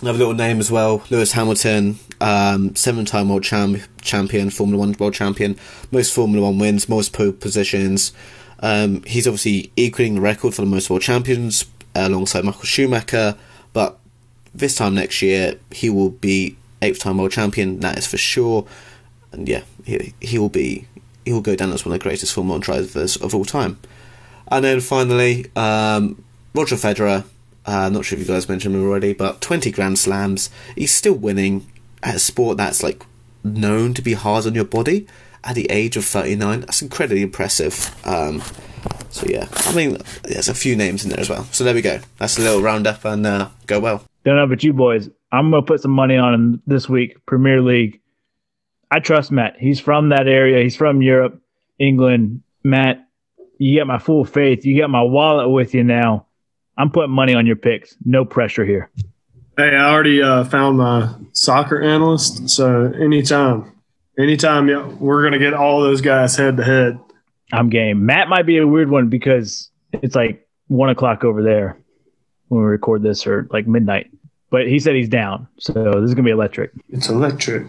[0.00, 5.14] Another little name as well, Lewis Hamilton, um, seven-time world champ- champion, Formula One world
[5.14, 5.56] champion,
[5.92, 8.12] most Formula One wins, most pole positions.
[8.58, 13.36] Um, he's obviously equaling the record for the most world champions alongside Michael Schumacher,
[13.72, 13.98] but
[14.54, 18.66] this time next year he will be eighth time world champion, that is for sure.
[19.30, 20.86] And yeah, he he will be
[21.24, 23.78] he will go down as one of the greatest Formula One drivers of all time.
[24.50, 26.22] And then finally, um,
[26.54, 27.24] Roger Federer.
[27.64, 30.50] Uh, not sure if you guys mentioned him already, but 20 Grand Slams.
[30.74, 31.66] He's still winning
[32.02, 33.04] at a sport that's like
[33.44, 35.06] known to be hard on your body
[35.44, 36.60] at the age of 39.
[36.60, 37.94] That's incredibly impressive.
[38.04, 38.42] Um,
[39.10, 41.44] So yeah, I mean, there's a few names in there as well.
[41.52, 42.00] So there we go.
[42.18, 44.04] That's a little roundup and uh, go well.
[44.24, 45.08] Don't know about you boys.
[45.30, 47.24] I'm gonna put some money on this week.
[47.26, 48.00] Premier League.
[48.92, 49.56] I trust Matt.
[49.58, 50.62] He's from that area.
[50.62, 51.40] He's from Europe,
[51.78, 52.42] England.
[52.62, 53.08] Matt,
[53.56, 54.66] you get my full faith.
[54.66, 56.26] You got my wallet with you now.
[56.76, 57.96] I'm putting money on your picks.
[58.04, 58.90] No pressure here.
[59.56, 62.50] Hey, I already uh, found my soccer analyst.
[62.50, 63.72] So anytime,
[64.18, 66.98] anytime, yeah, we're gonna get all those guys head to head.
[67.50, 68.04] I'm game.
[68.04, 71.78] Matt might be a weird one because it's like one o'clock over there
[72.48, 74.10] when we record this, or like midnight.
[74.50, 76.72] But he said he's down, so this is gonna be electric.
[76.90, 77.66] It's electric.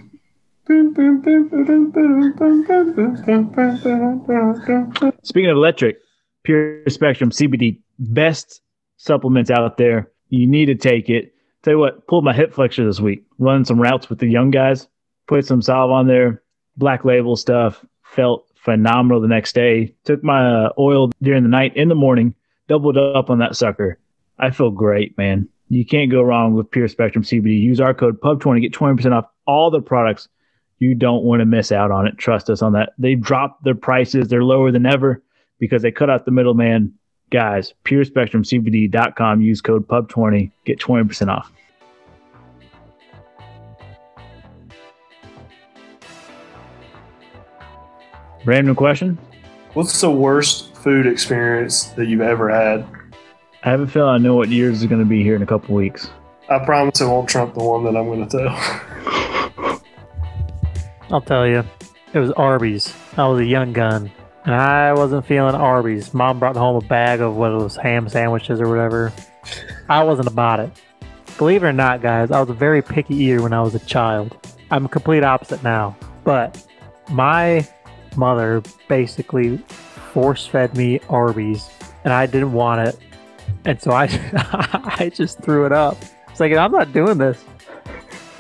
[5.24, 5.98] Speaking of electric,
[6.44, 8.62] Pure Spectrum CBD, best
[8.98, 10.12] supplements out there.
[10.30, 11.34] You need to take it.
[11.64, 14.52] Tell you what, pulled my hip flexor this week, running some routes with the young
[14.52, 14.88] guys,
[15.28, 16.42] put some salve on there,
[16.78, 19.96] black label stuff, felt phenomenal the next day.
[20.06, 22.36] Took my uh, oil during the night in the morning,
[22.68, 24.00] doubled up on that sucker.
[24.40, 25.50] I feel great, man.
[25.70, 27.60] You can't go wrong with Pure Spectrum CBD.
[27.60, 30.28] Use our code PUB20, get 20% off all the products.
[30.84, 32.18] You don't want to miss out on it.
[32.18, 32.92] Trust us on that.
[32.98, 34.28] They dropped their prices.
[34.28, 35.24] They're lower than ever
[35.58, 36.94] because they cut out the middleman.
[37.32, 39.40] Guys, purespectrumcbd.com.
[39.40, 41.54] Use code PUB20, get 20% off.
[48.44, 49.18] Random question.
[49.72, 52.86] What's the worst food experience that you've ever had?
[53.64, 55.48] I have a feeling I know what yours is going to be here in a
[55.48, 56.10] couple weeks.
[56.50, 58.82] I promise it won't trump the one that I'm going to tell.
[61.14, 61.64] I'll tell you,
[62.12, 62.92] it was Arby's.
[63.18, 64.12] I was a young gun,
[64.46, 66.12] and I wasn't feeling Arby's.
[66.12, 69.14] Mom brought home a bag of what it was ham sandwiches or whatever.
[69.88, 70.72] I wasn't about it.
[71.38, 73.80] Believe it or not, guys, I was a very picky eater when I was a
[73.80, 74.36] child.
[74.72, 76.66] I'm a complete opposite now, but
[77.12, 77.68] my
[78.16, 81.70] mother basically force fed me Arby's,
[82.06, 82.98] and I didn't want it,
[83.66, 84.06] and so I
[85.00, 85.96] I just threw it up.
[86.32, 87.44] It's like I'm not doing this,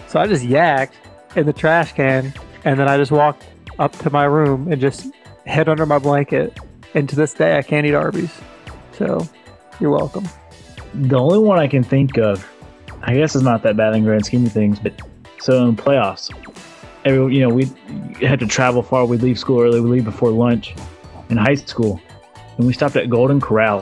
[0.07, 0.93] so I just yacked
[1.35, 2.33] in the trash can,
[2.65, 3.45] and then I just walked
[3.79, 5.11] up to my room and just
[5.45, 6.57] hid under my blanket.
[6.93, 8.31] And to this day, I can't eat Arby's.
[8.93, 9.27] So
[9.79, 10.27] you're welcome.
[10.93, 12.47] The only one I can think of,
[13.01, 14.99] I guess, is not that bad in grand scheme of things, but
[15.39, 16.31] so in playoffs,
[17.03, 17.65] every you know we
[18.25, 19.05] had to travel far.
[19.05, 19.81] We'd leave school early.
[19.81, 20.75] We leave before lunch
[21.29, 21.99] in high school,
[22.57, 23.81] and we stopped at Golden Corral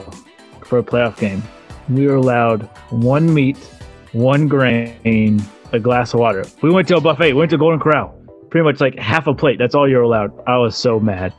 [0.64, 1.42] for a playoff game.
[1.88, 3.58] We were allowed one meat,
[4.12, 6.46] one grain, a glass of water.
[6.62, 7.34] We went to a buffet.
[7.34, 8.18] We went to Golden Corral.
[8.52, 9.58] Pretty much like half a plate.
[9.58, 10.30] That's all you're allowed.
[10.46, 11.32] I was so mad.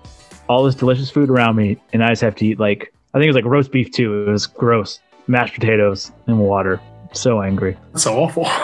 [0.49, 3.25] All this delicious food around me, and I just have to eat like I think
[3.25, 4.23] it was like roast beef too.
[4.23, 4.99] It was gross.
[5.27, 6.81] Mashed potatoes and water.
[7.11, 7.77] So angry.
[7.91, 8.49] That's awful.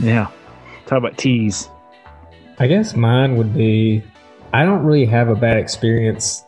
[0.00, 0.28] Yeah.
[0.86, 1.68] Talk about teas.
[2.58, 4.02] I guess mine would be
[4.52, 6.44] I don't really have a bad experience.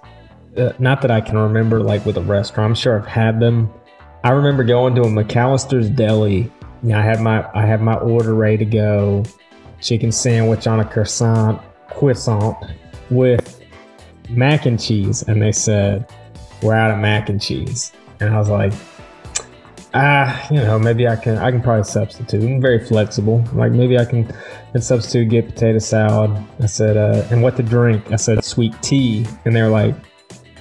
[0.56, 2.70] Uh, not that I can remember, like with a restaurant.
[2.70, 3.72] I'm sure I've had them.
[4.24, 6.50] I remember going to a McAllister's Deli.
[6.82, 9.24] You know, I had my I had my order ready to go.
[9.80, 12.56] Chicken sandwich on a croissant, croissant
[13.10, 13.60] with
[14.28, 16.10] mac and cheese, and they said
[16.62, 18.72] we're out of mac and cheese, and I was like,
[19.94, 22.42] ah, you know, maybe I can I can probably substitute.
[22.42, 23.44] I'm very flexible.
[23.52, 24.32] Like maybe I can,
[24.72, 26.36] can substitute get potato salad.
[26.60, 28.12] I said, uh, and what to drink?
[28.12, 29.94] I said sweet tea, and they're like,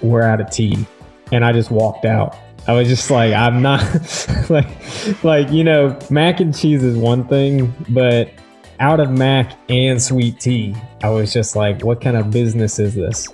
[0.01, 0.85] we're out of tea,
[1.31, 2.35] and I just walked out.
[2.67, 3.81] I was just like, I'm not
[4.49, 8.31] like like you know, mac and cheese is one thing, but
[8.79, 12.95] out of mac and sweet tea, I was just like, what kind of business is
[12.95, 13.27] this?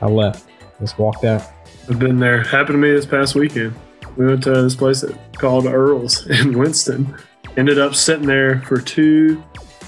[0.00, 0.48] I left.
[0.80, 1.42] Just walked out.
[1.88, 2.42] I've been there.
[2.42, 3.74] Happened to me this past weekend.
[4.16, 5.04] We went to this place
[5.38, 7.16] called Earl's in Winston.
[7.56, 9.42] Ended up sitting there for two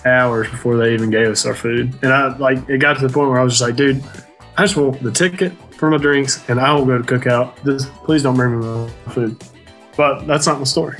[0.04, 1.92] hours before they even gave us our food.
[2.02, 4.02] And I like it got to the point where I was just like, dude,
[4.56, 7.62] I just want the ticket for my drinks and I will go to cookout.
[7.64, 9.42] Just please don't bring me my food.
[9.96, 10.98] But that's not my story.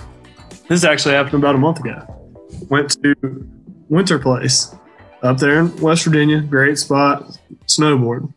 [0.69, 2.05] This actually happened about a month ago.
[2.69, 3.49] Went to
[3.91, 4.79] Winterplace
[5.23, 6.41] up there in West Virginia.
[6.41, 7.39] Great spot.
[7.67, 8.33] Snowboard.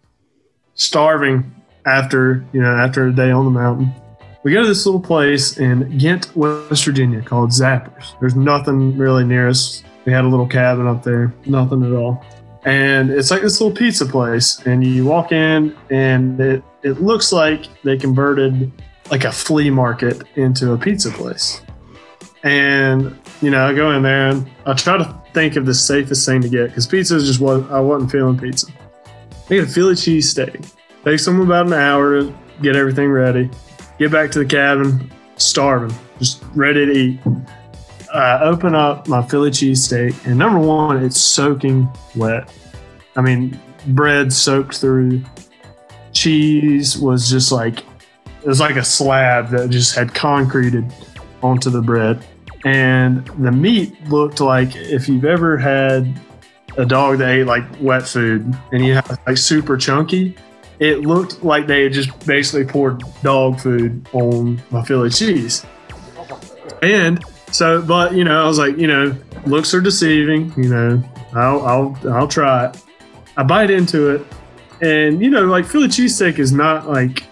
[0.74, 1.54] Starving
[1.86, 3.94] after you know after a day on the mountain.
[4.44, 8.20] We go to this little place in Ghent, West Virginia called Zappers.
[8.20, 9.84] There's nothing really near us.
[10.06, 12.26] We had a little cabin up there, nothing at all.
[12.64, 14.60] And it's like this little pizza place.
[14.66, 18.72] And you walk in, and it, it looks like they converted
[19.12, 21.62] like a flea market into a pizza place.
[22.44, 26.26] And, you know, I go in there and I try to think of the safest
[26.26, 28.68] thing to get because pizza is just what I wasn't feeling pizza.
[29.50, 30.60] I get a Philly cheese steak.
[31.04, 33.50] Takes them about an hour to get everything ready.
[33.98, 37.20] Get back to the cabin, starving, just ready to eat.
[38.14, 42.52] I open up my Philly cheesesteak, and number one, it's soaking wet.
[43.16, 45.24] I mean, bread soaked through.
[46.12, 50.92] Cheese was just like it was like a slab that just had concreted
[51.42, 52.26] onto the bread.
[52.66, 56.20] And the meat looked like if you've ever had
[56.78, 60.36] a dog that ate like wet food and you have like super chunky,
[60.80, 65.66] it looked like they had just basically poured dog food on my Philly cheese.
[66.82, 69.16] And so, but you know, I was like, you know,
[69.46, 70.54] looks are deceiving.
[70.58, 72.82] You know, I'll I'll I'll try it.
[73.38, 74.26] I bite into it,
[74.82, 77.24] and you know, like Philly cheesesteak is not like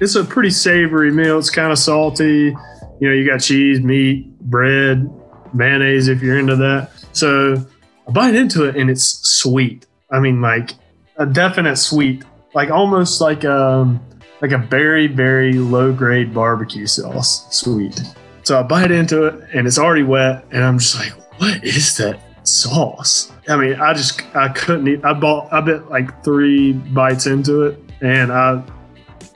[0.00, 1.38] it's a pretty savory meal.
[1.38, 2.54] It's kind of salty.
[3.00, 5.08] You know, you got cheese, meat, bread,
[5.54, 6.90] mayonnaise if you're into that.
[7.12, 7.64] So
[8.06, 9.86] I bite into it, and it's sweet.
[10.10, 10.72] I mean, like
[11.16, 12.24] a definite sweet,
[12.54, 14.00] like almost like um
[14.40, 18.00] like a very very low grade barbecue sauce sweet.
[18.42, 21.96] So I bite into it and it's already wet, and I'm just like, what is
[21.98, 23.32] that sauce?
[23.48, 25.04] I mean, I just I couldn't eat.
[25.04, 28.62] I bought I bit like three bites into it, and I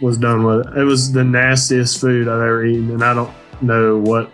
[0.00, 0.78] was done with it.
[0.78, 4.30] It was the nastiest food I've ever eaten, and I don't know what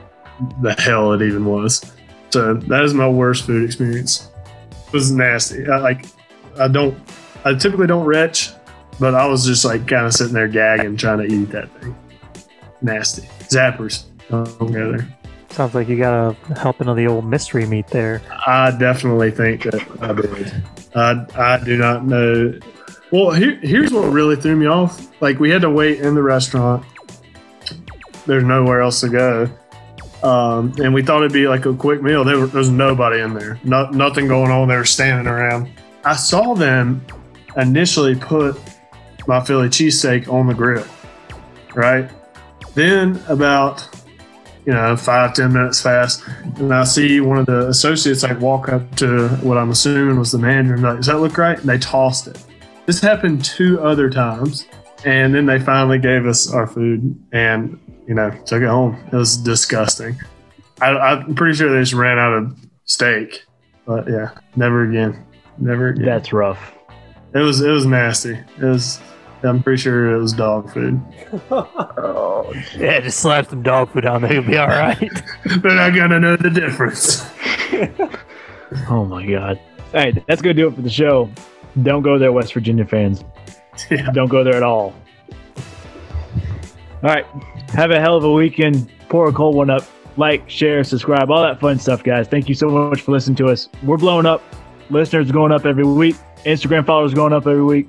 [0.60, 1.84] the hell it even was.
[2.30, 4.30] So that is my worst food experience.
[4.70, 5.68] It was nasty.
[5.68, 6.06] I like
[6.58, 6.96] I don't
[7.44, 8.50] I typically don't retch,
[8.98, 11.96] but I was just like kind of sitting there gagging trying to eat that thing.
[12.82, 13.22] Nasty.
[13.48, 14.04] Zappers.
[14.28, 15.16] Don't go there.
[15.50, 18.22] Sounds like you got a helping of the old mystery meat there.
[18.46, 20.62] I definitely think that I did.
[20.94, 22.58] I, I do not know.
[23.10, 25.10] Well, here, here's what really threw me off.
[25.20, 26.86] Like, we had to wait in the restaurant.
[28.26, 29.50] There's nowhere else to go.
[30.22, 32.24] Um, and we thought it'd be like a quick meal.
[32.24, 33.58] There, was nobody in there.
[33.64, 34.68] No, nothing going on.
[34.68, 35.70] They were standing around.
[36.04, 37.04] I saw them
[37.56, 38.58] initially put
[39.26, 40.86] my Philly cheesesteak on the grill,
[41.74, 42.10] right?
[42.74, 43.88] Then about
[44.66, 46.22] you know, five, ten minutes fast.
[46.58, 50.32] And I see one of the associates like walk up to what I'm assuming was
[50.32, 51.58] the manager and like, does that look right?
[51.58, 52.44] And they tossed it.
[52.86, 54.66] This happened two other times.
[55.04, 57.80] And then they finally gave us our food and,
[58.10, 58.98] you know, took it home.
[59.12, 60.18] It was disgusting.
[60.82, 63.44] I, I'm pretty sure they just ran out of steak.
[63.86, 65.24] But yeah, never again.
[65.58, 66.06] Never again.
[66.06, 66.74] That's rough.
[67.32, 68.32] it was it was nasty.
[68.32, 68.98] It was
[69.44, 71.00] I'm pretty sure it was dog food.
[71.52, 74.98] Oh, yeah, just slap some dog food on there, you'll be all right.
[75.62, 77.24] But I gotta know the difference.
[78.88, 79.58] Oh my god.
[79.92, 81.28] All right, that's gonna do it for the show.
[81.82, 83.24] Don't go there, West Virginia fans.
[83.90, 84.10] Yeah.
[84.10, 84.94] Don't go there at all.
[87.02, 87.24] All right,
[87.72, 88.90] have a hell of a weekend.
[89.08, 89.84] Pour a cold one up.
[90.16, 92.28] Like, share, subscribe, all that fun stuff, guys.
[92.28, 93.68] Thank you so much for listening to us.
[93.82, 94.42] We're blowing up.
[94.90, 96.16] Listeners going up every week.
[96.44, 97.88] Instagram followers going up every week.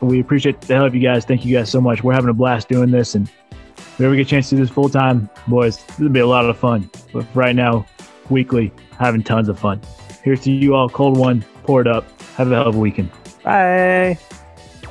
[0.00, 1.24] We appreciate the hell of you guys.
[1.24, 2.02] Thank you guys so much.
[2.02, 3.30] We're having a blast doing this, and
[3.76, 6.20] if we ever get a chance to do this full time, boys, this will be
[6.20, 6.90] a lot of fun.
[7.12, 7.86] But right now,
[8.28, 9.80] weekly, having tons of fun.
[10.22, 10.88] Here's to you all.
[10.88, 12.04] Cold one, pour it up.
[12.32, 13.10] Have a hell of a weekend.
[13.42, 14.18] Bye.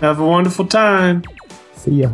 [0.01, 1.23] Have a wonderful time.
[1.75, 2.11] See ya.